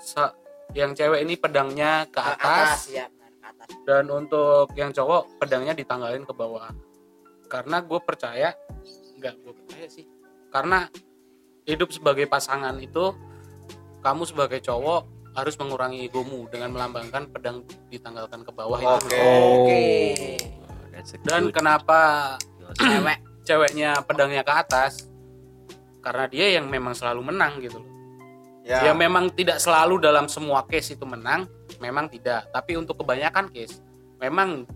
sa- 0.00 0.34
yang 0.72 0.96
cewek 0.96 1.22
ini 1.22 1.36
pedangnya 1.36 2.08
ke 2.08 2.18
ke 2.18 2.20
atas, 2.20 2.90
ya 2.90 3.06
ke 3.06 3.24
atas 3.44 3.68
dan 3.86 4.10
untuk 4.10 4.72
yang 4.74 4.90
cowok 4.90 5.38
pedangnya 5.38 5.76
ditanggalin 5.76 6.24
ke 6.26 6.32
bawah. 6.34 6.72
Karena 7.46 7.78
gue 7.84 8.00
percaya, 8.02 8.50
nggak 9.20 9.34
gue 9.44 9.52
percaya 9.54 9.86
sih, 9.86 10.04
karena 10.50 10.90
hidup 11.66 11.94
sebagai 11.94 12.26
pasangan 12.26 12.74
itu 12.82 13.14
kamu 14.02 14.22
sebagai 14.26 14.62
cowok 14.62 15.16
harus 15.36 15.54
mengurangi 15.60 16.08
egomu 16.08 16.48
dengan 16.48 16.72
melambangkan 16.72 17.28
pedang 17.28 17.60
ditanggalkan 17.92 18.40
ke 18.40 18.52
bawah 18.56 18.80
itu. 18.80 18.88
Oke. 18.88 19.84
That's 20.16 20.42
a 20.42 20.65
Dan 21.24 21.52
kenapa 21.52 22.34
cewek 22.76 23.18
ceweknya 23.46 24.00
pedangnya 24.04 24.42
ke 24.42 24.52
atas? 24.52 25.08
Karena 26.00 26.30
dia 26.30 26.58
yang 26.60 26.70
memang 26.70 26.94
selalu 26.94 27.34
menang 27.34 27.58
gitu 27.58 27.82
loh. 27.82 27.92
Ya. 28.66 28.90
Ya 28.90 28.92
memang 28.98 29.30
tidak 29.30 29.62
selalu 29.62 30.02
dalam 30.02 30.26
semua 30.26 30.66
case 30.66 30.98
itu 30.98 31.06
menang, 31.06 31.46
memang 31.78 32.10
tidak. 32.10 32.50
Tapi 32.50 32.74
untuk 32.74 32.98
kebanyakan 32.98 33.46
case, 33.54 33.78
memang 34.18 34.66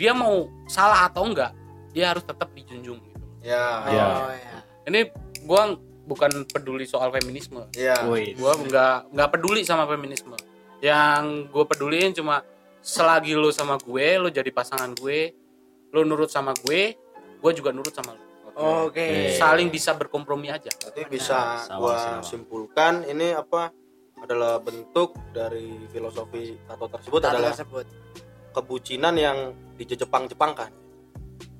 dia 0.00 0.16
mau 0.16 0.48
salah 0.64 1.04
atau 1.08 1.28
enggak, 1.28 1.52
dia 1.92 2.08
harus 2.08 2.24
tetap 2.24 2.48
dijunjung 2.56 3.00
gitu. 3.04 3.26
Ya. 3.44 3.84
Iya. 3.90 4.06
oh 4.08 4.32
ya 4.32 4.56
Ini 4.88 5.00
gua 5.44 5.76
bukan 6.08 6.48
peduli 6.48 6.88
soal 6.88 7.12
feminisme. 7.12 7.68
Ya. 7.76 8.00
Wih. 8.08 8.32
Gua 8.32 8.56
nggak 8.56 9.12
nggak 9.12 9.28
peduli 9.28 9.60
sama 9.60 9.84
feminisme. 9.84 10.34
Yang 10.82 11.52
gue 11.54 11.64
peduliin 11.68 12.10
cuma 12.10 12.42
selagi 12.82 13.38
lo 13.38 13.48
sama 13.54 13.78
gue, 13.78 14.18
lo 14.18 14.28
jadi 14.28 14.50
pasangan 14.50 14.92
gue, 14.98 15.32
lo 15.94 16.02
nurut 16.02 16.28
sama 16.28 16.50
gue, 16.66 16.98
gue 17.38 17.52
juga 17.54 17.70
nurut 17.70 17.94
sama 17.94 18.18
lo. 18.18 18.22
oke 18.52 19.32
Saling 19.38 19.72
bisa 19.72 19.96
berkompromi 19.96 20.52
aja. 20.52 20.68
Berarti 20.68 21.08
bisa 21.08 21.64
Sama, 21.64 21.78
gua 21.80 21.96
sama. 21.96 22.26
simpulkan 22.26 23.00
ini 23.08 23.32
apa 23.32 23.72
adalah 24.20 24.60
bentuk 24.60 25.16
dari 25.32 25.88
filosofi 25.88 26.60
tato 26.68 26.86
tersebut 26.86 27.18
Tato 27.22 27.32
adalah 27.32 27.50
tersebut 27.56 27.86
kebucinan 28.52 29.14
yang 29.16 29.56
dijepang-jepangkan. 29.80 30.68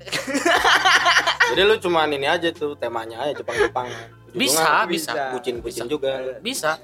Jadi 1.52 1.60
lu 1.64 1.76
cuman 1.80 2.08
ini 2.12 2.28
aja 2.28 2.48
tuh 2.52 2.76
temanya 2.76 3.24
aja 3.24 3.40
Jepang-Jepang. 3.40 3.88
Bisa, 4.32 4.84
bisa. 4.88 5.32
Bucin-bucin 5.36 5.84
Bisa. 5.84 5.90
juga. 5.90 6.12
Bisa. 6.40 6.80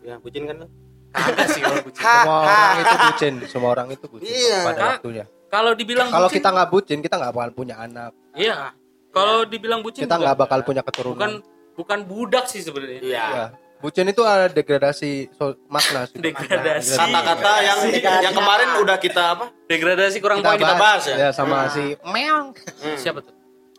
Ya, 0.00 0.16
bucin 0.20 0.48
kan 0.48 0.64
lu? 0.64 0.68
Kagak 1.10 1.46
sih 1.48 1.60
kalau 1.60 1.78
bucin. 1.82 2.00
Semua 2.00 2.38
orang 2.38 2.78
itu 2.78 2.96
bucin, 2.96 3.34
semua 3.46 3.70
orang 3.70 3.88
itu 3.88 4.06
bucin 4.06 4.30
Iya. 4.30 4.58
pada 4.62 4.80
waktunya. 4.88 5.24
Kalau 5.46 5.72
dibilang 5.74 6.08
Kalau 6.08 6.28
kita 6.28 6.48
nggak 6.48 6.68
bucin, 6.68 6.98
kita 6.98 7.14
nggak 7.16 7.32
bakal 7.32 7.50
punya 7.52 7.74
anak. 7.76 8.12
iya. 8.32 8.70
Kalau 9.10 9.42
dibilang 9.42 9.82
bucin 9.82 10.02
Kita 10.02 10.14
bukan- 10.14 10.22
nggak 10.22 10.36
bakal 10.38 10.58
punya 10.62 10.80
bukan 10.80 10.94
keturunan. 10.94 11.30
bukan 11.74 11.98
budak 12.04 12.46
sih 12.46 12.62
sebenarnya. 12.62 13.00
Iya. 13.00 13.24
Ya. 13.26 13.46
Bucin 13.80 14.06
itu 14.06 14.22
ada 14.22 14.46
degradasi 14.46 15.32
so- 15.32 15.56
makna 15.66 16.04
sih. 16.04 16.20
Degradasi. 16.20 16.94
Kata-kata 16.94 17.52
yang 17.60 17.78
Degradasi 17.82 18.22
yang 18.22 18.34
kemarin 18.36 18.68
udah 18.78 18.96
kita 18.96 19.22
apa? 19.34 19.44
Degradasi 19.66 20.16
kurang 20.20 20.38
Kita 20.38 20.48
poin 20.48 20.60
kita 20.60 20.74
bahas 20.76 21.02
ya? 21.02 21.16
Ya 21.16 21.28
sama 21.32 21.64
Nah. 21.64 21.72
si 21.72 21.84
meong 22.04 22.52
Hmm, 22.76 22.94
Siapa 22.94 23.18
tuh? 23.18 23.34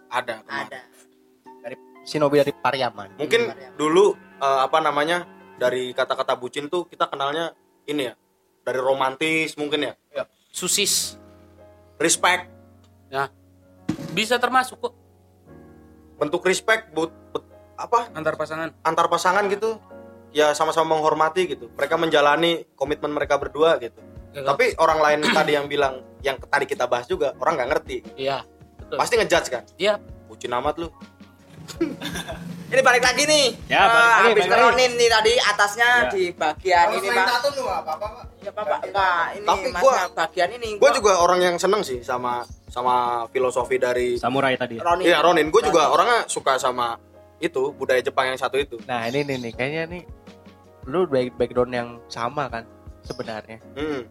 Ada. 0.10 0.42
kemarin. 0.42 0.68
ada 0.68 0.80
dari 1.62 1.76
Shinobi 2.04 2.42
dari 2.42 2.52
Pariaman. 2.52 3.16
Mungkin 3.16 3.42
dulu 3.78 4.12
eh, 4.36 4.60
apa 4.60 4.82
namanya 4.82 5.24
dari 5.62 5.94
kata-kata 5.94 6.34
bucin 6.34 6.66
tuh 6.66 6.90
kita 6.90 7.06
kenalnya 7.06 7.54
ini 7.86 8.10
ya 8.10 8.18
dari 8.62 8.80
romantis 8.80 9.54
mungkin 9.54 9.86
ya 9.86 9.94
Susis. 10.50 11.22
respect 11.96 12.50
Ya. 13.08 13.28
Bisa 14.12 14.36
termasuk 14.36 14.80
kok 14.80 14.94
bentuk 16.16 16.42
respect 16.42 16.90
but, 16.90 17.12
but- 17.30 17.46
apa 17.76 18.10
antar 18.12 18.34
pasangan. 18.34 18.72
antar 18.82 19.06
pasangan 19.06 19.46
gitu 19.48 19.78
ya 20.32 20.54
sama-sama 20.54 20.96
menghormati 20.96 21.44
gitu 21.46 21.68
mereka 21.72 21.96
menjalani 21.96 22.64
komitmen 22.74 23.12
mereka 23.12 23.38
berdua 23.38 23.78
gitu 23.78 24.02
Ya, 24.32 24.48
tapi 24.48 24.72
orang 24.78 24.98
lain 24.98 25.20
tadi 25.36 25.52
yang 25.52 25.68
bilang 25.68 26.02
yang 26.22 26.40
tadi 26.40 26.64
kita 26.64 26.88
bahas 26.88 27.04
juga 27.04 27.36
orang 27.36 27.54
nggak 27.54 27.70
ngerti 27.70 27.98
Iya. 28.16 28.48
Betul. 28.80 28.98
pasti 28.98 29.14
ngejudge 29.16 29.50
kan 29.50 29.64
Iya. 29.76 29.94
bucin 30.26 30.52
amat 30.52 30.76
lu 30.78 30.88
ini 32.72 32.82
balik 32.82 33.04
lagi 33.04 33.24
nih. 33.26 33.46
Ya, 33.68 33.82
balik 33.84 34.00
Eh, 34.00 34.08
lagi, 34.08 34.30
habis. 34.32 34.46
Ronin 34.64 34.92
nih 34.96 35.10
tadi 35.10 35.34
atasnya 35.38 35.90
Ya. 36.02 36.10
di 36.10 36.24
bagian 36.32 36.86
ini 36.94 37.08
pak. 37.10 37.28
tuh 37.44 37.52
apa-apa 37.62 38.08
ya 38.40 38.52
pak? 38.52 38.64
Pak 38.64 38.80
enggak 38.86 39.24
ini 39.34 39.46
Tapi 39.46 39.68
gua- 39.76 40.08
bagian 40.16 40.50
ini. 40.52 40.70
gue 40.76 40.92
juga 40.94 41.14
orang 41.18 41.40
yang 41.42 41.56
seneng 41.56 41.82
sih 41.82 42.00
sama 42.00 42.42
sama 42.66 42.96
filosofi 43.30 43.76
dari 43.76 44.16
samurai 44.16 44.56
tadi. 44.56 44.80
Ya? 44.80 44.84
Ronin. 44.84 45.04
Iya 45.04 45.18
Ronin, 45.20 45.48
gue 45.48 45.62
juga 45.62 45.92
orangnya 45.92 46.24
suka 46.26 46.56
sama 46.56 46.96
itu 47.38 47.74
budaya 47.74 48.00
Jepang 48.00 48.26
yang 48.26 48.40
satu 48.40 48.56
itu. 48.56 48.80
Nah 48.86 49.04
ini 49.06 49.22
nih 49.22 49.38
nih. 49.42 49.52
Kayaknya 49.52 49.84
nih 49.90 50.04
lu 50.86 51.04
back- 51.06 51.36
background 51.36 51.72
yang 51.72 51.90
sama 52.08 52.48
kan 52.48 52.64
sebenarnya. 53.02 53.60
Hmm. 53.76 54.08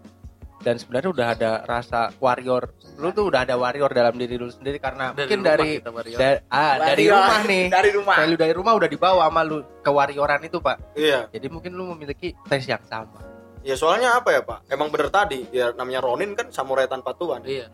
Dan 0.60 0.76
sebenarnya 0.76 1.10
udah 1.10 1.26
ada 1.32 1.50
rasa 1.64 2.12
warrior. 2.20 2.68
Lu 3.00 3.08
tuh 3.16 3.32
udah 3.32 3.48
ada 3.48 3.56
warrior 3.56 3.88
dalam 3.88 4.12
diri 4.12 4.36
lu 4.36 4.52
sendiri 4.52 4.76
karena 4.76 5.16
mungkin 5.16 5.40
dari 5.40 5.80
kita 5.80 5.88
warrior. 5.88 6.18
da- 6.20 6.42
ah, 6.52 6.76
dari 6.76 7.08
rumah 7.08 7.40
nih. 7.48 7.64
Dari 7.80 7.90
rumah. 7.96 8.14
Value 8.20 8.38
dari 8.40 8.52
rumah 8.52 8.72
udah 8.76 8.88
dibawa 8.92 9.24
sama 9.32 9.40
lu 9.40 9.64
ke 9.80 9.90
warrioran 9.90 10.40
itu 10.44 10.60
pak. 10.60 10.76
Iya. 10.92 11.32
Jadi 11.32 11.46
mungkin 11.48 11.72
lu 11.72 11.88
memiliki 11.96 12.36
tes 12.44 12.68
yang 12.68 12.84
sama. 12.84 13.24
Ya 13.64 13.72
soalnya 13.76 14.20
apa 14.20 14.36
ya 14.36 14.40
pak? 14.44 14.68
Emang 14.68 14.92
bener 14.92 15.08
tadi 15.08 15.48
ya 15.48 15.72
namanya 15.72 16.04
Ronin 16.04 16.36
kan 16.36 16.52
samurai 16.52 16.84
tanpa 16.84 17.16
tuan. 17.16 17.40
Iya. 17.40 17.72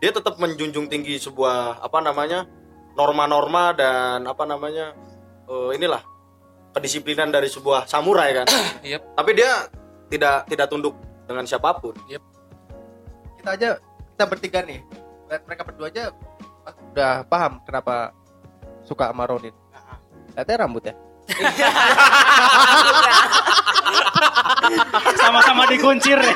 Dia 0.00 0.10
tetap 0.10 0.40
menjunjung 0.40 0.88
tinggi 0.88 1.20
sebuah 1.20 1.84
apa 1.84 2.00
namanya 2.00 2.48
norma-norma 2.96 3.76
dan 3.76 4.24
apa 4.24 4.44
namanya 4.48 4.96
eh, 5.48 5.70
inilah 5.76 6.00
kedisiplinan 6.72 7.28
dari 7.28 7.52
sebuah 7.52 7.84
samurai 7.84 8.32
kan. 8.40 8.46
Yep. 8.80 9.00
tapi 9.20 9.30
dia 9.36 9.68
tidak 10.08 10.48
tidak 10.48 10.66
tunduk 10.72 10.96
dengan 11.26 11.44
siapa 11.46 11.74
pun. 11.78 11.94
Kita 13.38 13.50
aja 13.54 13.78
kita 14.14 14.24
bertiga 14.28 14.60
nih. 14.62 14.80
Lihat 15.30 15.42
mereka 15.48 15.62
berdua 15.64 15.88
aja 15.88 16.12
udah 16.92 17.24
paham 17.26 17.58
kenapa 17.64 18.12
suka 18.84 19.10
sama 19.10 19.24
Ronin. 19.26 19.54
Lihatnya 20.32 20.56
rambutnya 20.64 20.94
Sama-sama 25.20 25.68
dikuncir 25.68 26.18
ya. 26.18 26.34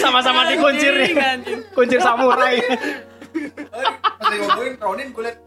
Sama-sama 0.00 0.46
dikuncir 0.50 0.94
ya. 0.94 1.36
Kuncir 1.74 2.00
samurai. 2.00 2.58
pas 4.18 4.32
ngomongin 4.34 4.74
Ronin 4.80 5.08
gue 5.12 5.22
liat. 5.22 5.38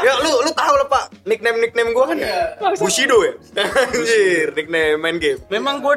Ya 0.00 0.12
lu 0.24 0.32
lu 0.44 0.50
tahu 0.52 0.74
lah 0.76 0.88
pak. 0.88 1.04
Nickname 1.28 1.58
nickname 1.60 1.90
gua 1.92 2.08
kan 2.08 2.16
ya? 2.20 2.56
Bushido 2.80 3.16
ya? 3.24 3.32
Anjir 3.92 4.54
nickname 4.56 4.96
main 5.00 5.16
game. 5.20 5.40
Memang 5.52 5.80
gue 5.84 5.94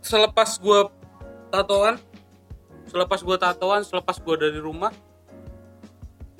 selepas 0.00 0.56
gue 0.60 0.80
tatoan 1.52 1.96
selepas 2.88 3.20
gue 3.22 3.36
tatoan 3.36 3.82
selepas 3.86 4.16
gue 4.18 4.36
dari 4.36 4.58
rumah 4.58 4.90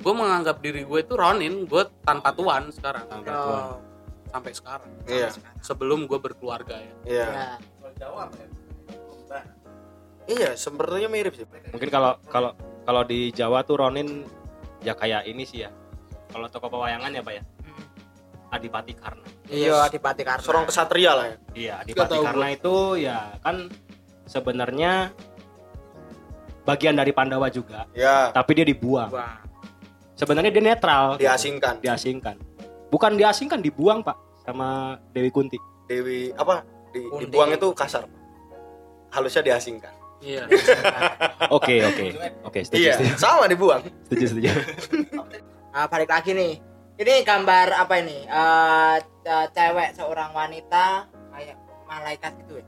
gue 0.01 0.13
menganggap 0.13 0.57
diri 0.59 0.83
gue 0.83 0.99
itu 0.99 1.13
Ronin 1.13 1.69
gue 1.69 1.83
tanpa 2.01 2.33
tuan 2.33 2.73
sekarang. 2.73 3.05
Oh, 3.29 3.77
sampai 4.33 4.51
sekarang. 4.51 4.89
Iya. 5.05 5.29
Sebelum 5.61 6.09
gue 6.09 6.17
berkeluarga 6.17 6.81
ya. 6.81 6.93
Iya. 7.05 7.27
Ya. 7.29 7.49
iya 10.25 10.49
sepertinya 10.57 11.05
mirip 11.05 11.37
sih. 11.37 11.45
Mungkin 11.45 11.89
kalau 11.93 12.17
kalau 12.33 12.57
kalau 12.81 13.05
di 13.05 13.29
Jawa 13.29 13.61
tuh 13.61 13.77
Ronin 13.77 14.25
ya 14.81 14.97
kayak 14.97 15.29
ini 15.29 15.45
sih 15.45 15.69
ya. 15.69 15.71
Kalau 16.31 16.47
toko 16.47 16.71
pewayangan 16.71 17.11
ya, 17.11 17.21
Pak 17.21 17.33
ya. 17.35 17.43
Adipati 18.51 18.93
Karna. 18.93 19.23
iya 19.47 19.79
adipati 19.81 20.21
karena 20.21 20.43
seorang 20.43 20.67
kesatria 20.67 21.11
lah 21.11 21.25
ya 21.25 21.37
Iya, 21.51 21.73
Adipati 21.81 22.17
Karna 22.19 22.47
itu 22.51 22.75
ya 22.97 23.35
kan 23.39 23.71
sebenarnya 24.23 25.11
bagian 26.61 26.93
dari 26.93 27.09
Pandawa 27.09 27.47
juga, 27.47 27.89
ya 27.91 28.29
tapi 28.29 28.53
dia 28.53 28.63
dibuang. 28.63 29.09
Sebenarnya 30.13 30.51
dia 30.51 30.61
netral. 30.61 31.17
gitu. 31.17 31.25
diasingkan 31.25 31.81
Diasingkan. 31.81 32.35
Bukan 32.87 33.17
diasingkan, 33.17 33.57
dibuang, 33.57 34.05
Pak, 34.05 34.13
sama 34.43 34.93
Dewi 35.09 35.33
Kunti. 35.33 35.57
Dewi 35.89 36.29
apa 36.31 36.61
di, 36.93 37.01
Kunti. 37.01 37.25
dibuang 37.25 37.51
itu 37.51 37.67
kasar 37.73 38.05
halusnya 39.09 39.43
diasingkan 39.43 39.91
iya 40.19 40.45
Oke, 41.55 41.83
oke. 41.83 42.05
Oke, 42.45 42.59
setuju, 42.63 42.79
iya 42.79 42.93
setuju. 42.95 43.13
sama 43.17 43.43
dibuang 43.43 43.81
Setuju, 44.07 44.25
setuju. 44.29 44.47
Nah, 45.71 45.87
balik 45.87 46.07
lagi 46.07 46.31
nih. 46.31 46.53
Ini 47.01 47.25
gambar 47.25 47.81
apa 47.81 47.97
ini? 47.97 48.29
Eh, 48.29 48.97
eh, 49.25 49.47
cewek 49.49 49.97
seorang 49.97 50.37
wanita 50.37 51.09
kayak 51.33 51.57
malaikat 51.89 52.31
gitu 52.45 52.61
ya. 52.61 52.67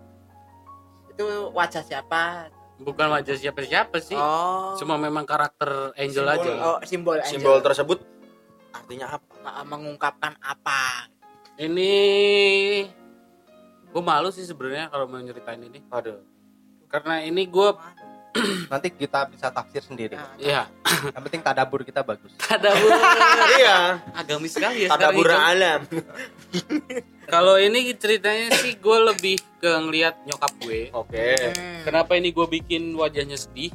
Itu 1.13 1.53
wajah 1.53 1.85
siapa? 1.85 2.49
bukan 2.81 3.07
wajah 3.13 3.37
siapa-siapa 3.37 3.97
sih 4.01 4.17
Oh. 4.17 4.75
cuma 4.75 4.97
memang 4.99 5.23
karakter 5.23 5.95
angel 5.95 6.25
Simbol. 6.25 6.35
aja 6.35 6.51
oh, 6.65 6.79
simbol 6.83 7.17
angel. 7.21 7.31
simbol 7.31 7.57
tersebut 7.61 7.99
artinya 8.73 9.13
apa 9.13 9.61
mengungkapkan 9.63 10.33
apa? 10.41 11.07
ini 11.61 11.93
gue 13.93 14.03
malu 14.03 14.33
sih 14.33 14.41
sebenarnya 14.41 14.89
kalau 14.89 15.05
mau 15.05 15.21
nyeritain 15.21 15.61
ini 15.61 15.85
aduh 15.93 16.17
karena 16.89 17.21
ini 17.21 17.45
gue 17.45 17.69
nanti 18.71 18.89
kita 18.89 19.29
bisa 19.29 19.53
tafsir 19.53 19.81
sendiri. 19.85 20.17
Nah, 20.17 20.33
ya 20.41 20.65
yang 21.13 21.23
penting 21.25 21.41
tadabur 21.41 21.81
kita 21.85 22.01
bagus. 22.01 22.31
Tadabur. 22.37 22.89
Iya. 23.53 24.01
Agamis 24.17 24.57
sekali 24.57 24.85
ya 24.85 24.89
tadabur 24.93 25.29
alam. 25.29 25.85
Kalau 27.33 27.55
ini 27.55 27.93
ceritanya 27.95 28.51
sih 28.59 28.77
gue 28.77 28.97
lebih 29.13 29.37
ke 29.61 29.69
ngelihat 29.69 30.21
nyokap 30.27 30.51
gue. 30.61 30.91
Oke. 30.91 31.37
Hmm. 31.55 31.81
kenapa 31.87 32.17
ini 32.19 32.35
gue 32.35 32.45
bikin 32.45 32.93
wajahnya 32.97 33.39
sedih? 33.39 33.71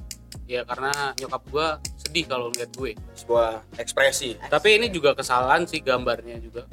Ya 0.48 0.64
karena 0.64 1.12
nyokap 1.16 1.42
gue 1.48 1.66
sedih 2.08 2.24
kalau 2.24 2.48
ngeliat 2.52 2.72
gue. 2.72 2.92
Sebuah 3.16 3.64
ekspresi. 3.76 4.36
Tapi 4.48 4.80
ini 4.80 4.88
juga 4.88 5.12
kesalahan 5.12 5.68
sih 5.68 5.84
gambarnya 5.84 6.40
juga. 6.40 6.64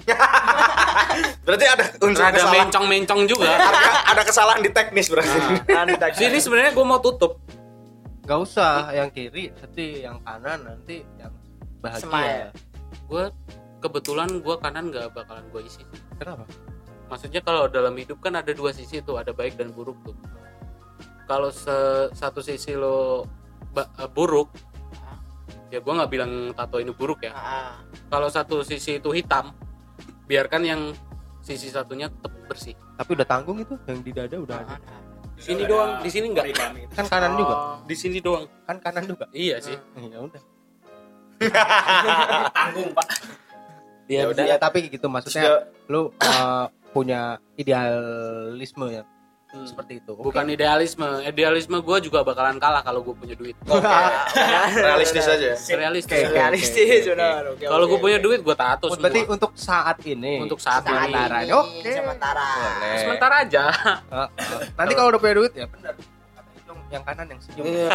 Berarti 1.48 1.66
ada 1.68 1.86
unsur 2.04 2.24
ada 2.24 2.40
kesalahan. 2.40 2.68
mencong-mencong 2.68 3.22
juga. 3.28 3.52
Ada, 3.52 3.92
ada 4.16 4.22
kesalahan 4.24 4.62
di 4.64 4.72
teknis 4.72 5.08
berarti. 5.12 5.38
Nah, 5.72 5.84
di 5.88 6.18
sini 6.18 6.38
sebenarnya 6.40 6.72
gue 6.76 6.86
mau 6.88 7.00
tutup 7.00 7.45
nggak 8.26 8.40
usah 8.42 8.90
yang 8.90 9.10
kiri 9.14 9.54
sedih 9.54 10.10
yang 10.10 10.18
kanan 10.26 10.66
nanti 10.66 11.06
yang 11.22 11.30
bahagia. 11.80 12.02
Smile. 12.10 12.50
gue 13.06 13.24
kebetulan 13.86 14.42
gue 14.42 14.56
kanan 14.58 14.90
gak 14.90 15.14
bakalan 15.14 15.46
gue 15.54 15.62
isi. 15.62 15.86
Kenapa? 16.18 16.50
Maksudnya 17.06 17.46
kalau 17.46 17.70
dalam 17.70 17.94
hidup 17.94 18.18
kan 18.18 18.34
ada 18.34 18.50
dua 18.50 18.74
sisi 18.74 18.98
tuh 19.06 19.22
ada 19.22 19.30
baik 19.30 19.62
dan 19.62 19.70
buruk 19.70 19.94
tuh. 20.02 20.18
Kalau 21.30 21.54
se- 21.54 22.10
satu 22.18 22.42
sisi 22.42 22.74
lo 22.74 23.30
eh, 23.78 24.10
buruk 24.10 24.50
ya 25.70 25.82
gue 25.82 25.94
nggak 25.94 26.10
bilang 26.10 26.50
tato 26.58 26.82
ini 26.82 26.90
buruk 26.90 27.26
ya. 27.26 27.34
Ah, 27.36 27.78
kalau 28.10 28.26
satu 28.26 28.66
sisi 28.66 28.98
itu 28.98 29.14
hitam 29.14 29.54
biarkan 30.26 30.62
yang 30.66 30.82
sisi 31.46 31.70
satunya 31.70 32.10
tetap 32.10 32.34
bersih. 32.50 32.74
Tapi 32.98 33.10
udah 33.14 33.28
tanggung 33.28 33.62
itu 33.62 33.78
yang 33.86 34.02
di 34.02 34.10
dada 34.10 34.38
udah 34.42 34.58
ada. 34.66 34.76
ah. 34.82 35.05
Sini 35.42 35.64
doang 35.68 36.00
di 36.00 36.10
sini 36.10 36.32
enggak 36.32 36.56
kan 36.96 37.06
kanan 37.08 37.36
juga? 37.36 37.56
Oh. 37.56 37.76
di 37.84 37.96
sini 37.96 38.18
doang. 38.24 38.46
Kan 38.64 38.78
kanan 38.80 39.04
juga? 39.04 39.26
Iya 39.36 39.60
sih. 39.60 39.78
Ya 40.00 40.20
udah. 40.24 40.42
Tanggung 42.56 42.90
pak. 42.96 43.08
Ya, 44.06 44.30
udah. 44.30 44.46
ya 44.46 44.56
tapi 44.62 44.86
gitu 44.86 45.10
maksudnya 45.10 45.66
lu 45.90 46.14
uh, 46.22 46.70
punya 46.94 47.42
idealisme 47.58 48.86
ya 48.94 49.04
Hmm. 49.56 49.64
seperti 49.66 49.94
itu 49.98 50.12
bukan 50.14 50.44
idealisme 50.46 51.08
idealisme 51.22 51.80
gue 51.80 51.98
juga 52.04 52.22
bakalan 52.22 52.56
kalah 52.56 52.82
kalau 52.82 53.00
gue 53.02 53.16
punya 53.16 53.34
duit 53.34 53.56
Oke. 53.66 53.88
realistis 54.76 55.24
aja 55.24 55.56
realistis 55.72 56.22
oke. 56.22 56.36
realistis 56.36 57.02
benar 57.08 57.42
oke, 57.48 57.64
kalau 57.64 57.84
oke, 57.84 57.90
gue 57.90 58.00
punya 58.02 58.20
duit 58.20 58.40
gue 58.42 58.52
tato 58.54 58.86
Oh, 58.86 58.94
berarti 58.94 59.22
semua 59.22 59.34
untuk 59.34 59.52
saat 59.56 59.98
ini 60.04 60.34
untuk 60.40 60.60
saat 60.60 60.84
ini 60.84 60.92
Sementara. 61.08 61.38
Ini, 61.40 61.54
Oke. 61.54 61.92
sementara 61.94 62.48
Boleh. 62.52 63.00
sementara 63.00 63.36
aja 63.42 63.64
Uh, 64.06 64.28
uh, 64.28 64.28
nanti 64.76 64.92
kalau 64.92 65.08
udah 65.10 65.20
punya 65.20 65.36
duit 65.36 65.52
ya 65.54 65.66
benar 65.66 65.96
Yang- 65.96 66.84
yang 66.92 67.04
kanan 67.04 67.26
yang 67.26 67.40
senyum 67.40 67.64
Iya. 67.66 67.90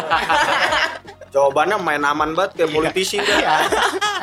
jawabannya 1.33 1.77
main 1.77 2.01
aman 2.01 2.33
banget 2.33 2.51
kayak 2.57 2.71
politisi 2.71 3.15
kan 3.17 3.37
Iya. 3.37 3.55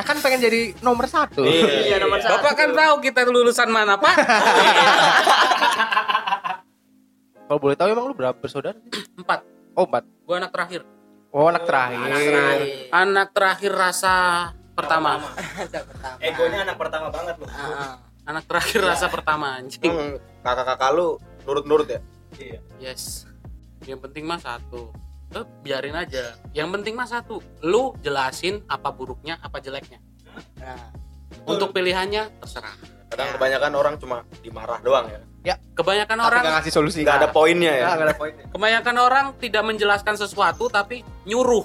kan 0.03 0.17
pengen 0.19 0.41
jadi 0.43 0.61
nomor 0.81 1.07
satu 1.07 1.41
Iya. 1.41 1.97
nomor 1.99 2.19
satu. 2.19 2.35
bapak 2.37 2.53
kan 2.57 2.71
tahu 2.73 2.95
kita 3.01 3.21
lulusan 3.25 3.69
mana 3.69 3.95
pak 3.95 4.17
kalau 7.49 7.59
boleh 7.65 7.77
tahu 7.81 7.89
emang 7.89 8.05
lu 8.13 8.15
berapa 8.15 8.37
bersaudara? 8.37 8.77
Empat. 9.21 9.41
Oh 9.73 9.89
empat. 9.89 10.05
Gue 10.29 10.37
anak 10.37 10.53
terakhir. 10.53 10.85
Oh 11.33 11.49
anak 11.49 11.65
terakhir. 11.65 11.97
Anak 11.97 12.21
terakhir. 12.21 12.61
anak 12.93 13.29
terakhir 13.33 13.73
rasa 13.73 14.15
pertama. 14.77 15.11
Ada 15.57 15.81
pertama. 15.81 16.17
egonya 16.21 16.59
anak 16.69 16.77
pertama 16.77 17.07
banget 17.09 17.35
loh 17.41 17.49
Ah, 17.49 17.65
ah. 17.73 17.95
anak 18.29 18.45
terakhir 18.45 18.81
rasa 18.85 19.07
pertama 19.09 19.57
anjing. 19.57 19.81
Hmm, 19.89 20.21
kakak-kakak 20.45 20.91
lu 20.93 21.17
nurut-nurut 21.49 21.89
ya? 21.89 22.01
Iya. 22.37 22.61
Yes. 22.77 23.25
Yang 23.89 24.11
penting 24.11 24.29
mah 24.29 24.41
satu. 24.45 24.93
Eh, 25.33 25.45
biarin 25.65 25.97
aja. 25.97 26.37
Yang 26.53 26.69
penting 26.81 26.93
mah 26.93 27.09
satu. 27.09 27.41
Lu 27.65 27.97
jelasin 28.05 28.61
apa 28.69 28.93
buruknya 28.93 29.41
apa 29.41 29.57
jeleknya. 29.61 30.01
Nah, 30.61 30.93
untuk 31.49 31.73
pilihannya 31.73 32.29
terserah 32.45 32.98
kadang 33.09 33.27
Ya. 33.27 33.35
kebanyakan 33.35 33.73
orang 33.75 33.95
cuma 33.97 34.17
dimarah 34.39 34.79
doang 34.81 35.07
ya 35.09 35.21
kebanyakan 35.73 36.17
tapi 36.17 36.29
orang 36.29 36.41
nggak 36.43 36.55
ngasih 36.61 36.73
solusi 36.75 36.99
nggak 37.01 37.19
ada 37.19 37.29
poinnya 37.31 37.73
ya 37.73 37.87
Nggak, 37.89 38.05
ada 38.05 38.15
poinnya 38.15 38.45
kebanyakan 38.49 38.97
orang 38.99 39.27
tidak 39.37 39.63
menjelaskan 39.65 40.15
sesuatu 40.15 40.69
tapi 40.69 41.01
nyuruh 41.25 41.65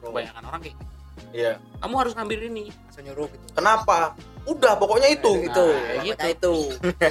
kebanyakan 0.00 0.42
orang 0.44 0.60
kayak 0.60 0.74
gitu. 0.74 0.84
iya 1.32 1.52
kamu 1.80 1.94
harus 1.98 2.12
ngambil 2.14 2.38
ini 2.46 2.64
langsung 2.70 3.04
nyuruh 3.04 3.26
gitu. 3.26 3.44
kenapa 3.52 3.98
udah 4.44 4.72
pokoknya 4.76 5.08
itu 5.10 5.32
Itu, 5.42 5.66
Nah, 5.66 5.82
pokoknya 5.98 6.02
gitu. 6.04 6.28
itu. 6.30 6.54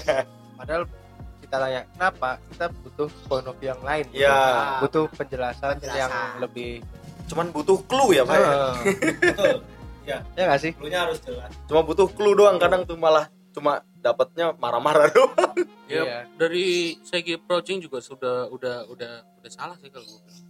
padahal 0.60 0.84
kita 1.44 1.56
tanya 1.60 1.82
kenapa 1.92 2.30
kita 2.48 2.66
butuh 2.72 3.08
point 3.28 3.46
of 3.46 3.56
view 3.58 3.68
yang 3.68 3.82
lain 3.84 4.06
Iya. 4.10 4.38
butuh 4.80 5.06
penjelasan, 5.12 5.70
Penjelasan. 5.76 6.00
yang 6.00 6.12
lebih 6.40 6.80
cuman 7.26 7.46
butuh 7.50 7.78
clue 7.84 8.14
ya 8.14 8.24
pak 8.24 8.36
ya? 8.36 8.48
Eh, 8.48 8.74
betul 9.26 9.58
Iya. 10.08 10.18
ya 10.36 10.44
nggak 10.46 10.60
sih 10.62 10.72
Clue-nya 10.72 11.00
harus 11.04 11.20
jelas. 11.20 11.52
cuma 11.66 11.82
butuh 11.82 12.08
clue 12.08 12.32
doang 12.34 12.56
kadang 12.58 12.84
tuh 12.84 12.96
malah 12.96 13.28
cuma 13.54 13.74
dapatnya 13.96 14.58
marah-marah 14.58 15.08
doang. 15.16 15.54
Ya, 15.86 16.02
Iya. 16.04 16.20
dari 16.36 16.98
segi 17.02 17.38
approaching 17.38 17.80
juga 17.80 18.02
sudah 18.02 18.50
udah 18.50 18.90
udah 18.90 19.14
udah 19.40 19.52
salah 19.54 19.78
sih 19.78 19.88
kalau 19.88 20.04
gue 20.04 20.22
bilang. 20.26 20.46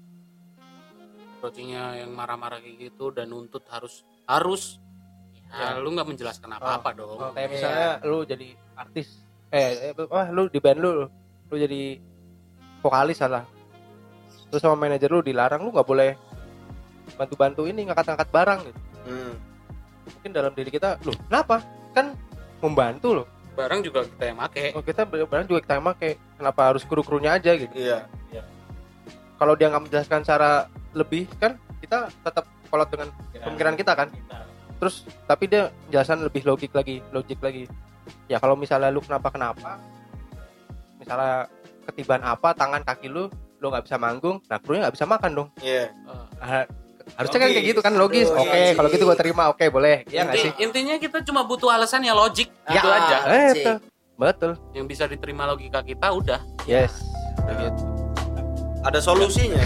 Approachingnya 1.38 1.84
yang 2.00 2.16
marah-marah 2.16 2.64
kayak 2.64 2.80
gitu 2.90 3.12
dan 3.12 3.28
nuntut 3.28 3.68
harus 3.68 4.08
harus. 4.24 4.80
Ya, 5.54 5.78
lu 5.78 5.94
nggak 5.94 6.08
menjelaskan 6.10 6.50
apa-apa 6.50 6.90
dong. 6.98 7.14
Oh, 7.14 7.30
kayak 7.30 7.50
misalnya 7.52 7.90
lu 8.08 8.26
jadi 8.26 8.58
artis. 8.74 9.22
Eh, 9.54 9.92
eh 9.92 10.08
wah 10.10 10.32
lu 10.34 10.50
di 10.50 10.58
band 10.58 10.80
lu 10.82 11.06
lu 11.52 11.56
jadi 11.56 12.02
vokalis 12.82 13.22
salah. 13.22 13.46
Terus 14.50 14.64
sama 14.64 14.80
manajer 14.80 15.12
lu 15.12 15.22
dilarang 15.22 15.62
lu 15.62 15.70
nggak 15.70 15.86
boleh 15.86 16.18
bantu-bantu 17.14 17.68
ini 17.68 17.86
ngangkat-ngangkat 17.86 18.30
barang 18.32 18.60
gitu. 18.66 18.80
Hmm. 19.04 19.36
mungkin 20.04 20.32
dalam 20.32 20.52
diri 20.56 20.72
kita 20.72 20.96
loh 21.04 21.16
kenapa? 21.28 21.60
Kan 21.92 22.16
membantu 22.64 23.10
loh. 23.22 23.28
Barang 23.54 23.84
juga 23.84 24.02
kita 24.02 24.24
yang 24.26 24.38
make. 24.40 24.74
oh, 24.74 24.82
kita 24.82 25.04
barang 25.06 25.46
juga 25.46 25.60
kita 25.62 25.74
yang 25.78 25.86
pakai 25.86 26.12
kenapa 26.34 26.62
harus 26.72 26.82
kru-krunya 26.82 27.36
aja 27.36 27.52
gitu? 27.54 27.76
Iya. 27.76 28.08
Kalau 29.38 29.54
dia 29.54 29.68
nggak 29.68 29.84
menjelaskan 29.84 30.24
secara 30.24 30.52
lebih 30.96 31.28
kan 31.36 31.60
kita 31.78 32.08
tetap 32.24 32.48
kolot 32.72 32.88
dengan 32.88 33.12
Ya. 33.36 33.44
pemikiran 33.46 33.76
kita 33.76 33.92
kan? 33.94 34.08
Kita. 34.10 34.40
terus 34.82 34.96
tapi 35.24 35.48
dia 35.48 35.72
jelasan 35.88 36.20
lebih 36.20 36.44
logik 36.44 36.72
lagi 36.72 37.00
logik 37.10 37.40
lagi. 37.40 37.68
Ya 38.28 38.36
kalau 38.36 38.56
misalnya 38.56 38.88
lu 38.88 39.00
kenapa 39.00 39.30
kenapa 39.30 39.80
misalnya 40.98 41.48
ketiban 41.86 42.20
apa 42.20 42.52
tangan 42.52 42.84
kaki 42.84 43.08
lu 43.08 43.28
lu 43.60 43.66
nggak 43.68 43.88
bisa 43.88 43.96
manggung 43.96 44.44
nah 44.48 44.60
krunya 44.60 44.84
nggak 44.84 44.96
bisa 44.96 45.08
makan 45.08 45.32
dong. 45.34 45.50
Iya. 45.60 45.88
Ah, 46.40 46.64
harusnya 47.14 47.38
kan 47.38 47.48
kayak 47.48 47.58
Logis. 47.58 47.70
gitu 47.70 47.80
kan 47.80 47.94
logis 47.94 48.28
Logis. 48.28 48.42
oke 48.42 48.62
kalau 48.74 48.90
gitu 48.90 49.04
gue 49.04 49.18
terima 49.18 49.44
oke 49.48 49.66
boleh 49.70 49.96
ya 50.08 50.24
nggak 50.24 50.34
Inti- 50.34 50.44
sih 50.50 50.52
intinya 50.60 50.96
kita 50.98 51.18
cuma 51.22 51.42
butuh 51.44 51.70
alasan 51.70 52.02
ya 52.02 52.12
logik 52.12 52.50
Ya. 52.66 52.80
itu 52.80 52.88
aja. 52.88 53.18
eh, 53.28 53.50
betul 53.54 53.76
betul 54.16 54.52
Yang 54.72 54.86
bisa 54.88 55.04
diterima 55.06 55.44
logika 55.46 55.80
kita 55.82 56.08
udah. 56.10 56.40
yes 56.64 56.94
begitu 57.40 57.82
ada 58.82 59.00
solusinya 59.00 59.62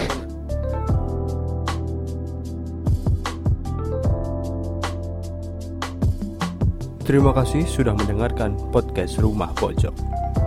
Terima 7.00 7.32
kasih 7.32 7.64
sudah 7.64 7.96
mendengarkan 7.96 8.52
podcast 8.68 9.16
Rumah 9.16 9.56
Pojok. 9.56 9.96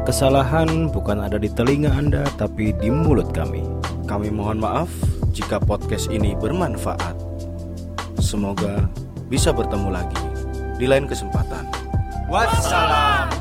Kesalahan 0.05 0.93
bukan 0.93 1.17
ada 1.19 1.41
di 1.41 1.49
telinga 1.49 1.89
Anda, 1.89 2.21
tapi 2.37 2.69
di 2.71 2.93
mulut 2.93 3.33
kami. 3.33 3.65
Kami 4.05 4.29
mohon 4.29 4.61
maaf 4.61 4.89
jika 5.31 5.57
podcast 5.57 6.11
ini 6.11 6.35
bermanfaat. 6.37 7.15
Semoga 8.19 8.87
bisa 9.31 9.55
bertemu 9.55 9.89
lagi 9.89 10.21
di 10.77 10.85
lain 10.85 11.07
kesempatan. 11.07 11.67
Wassalam. 12.27 13.40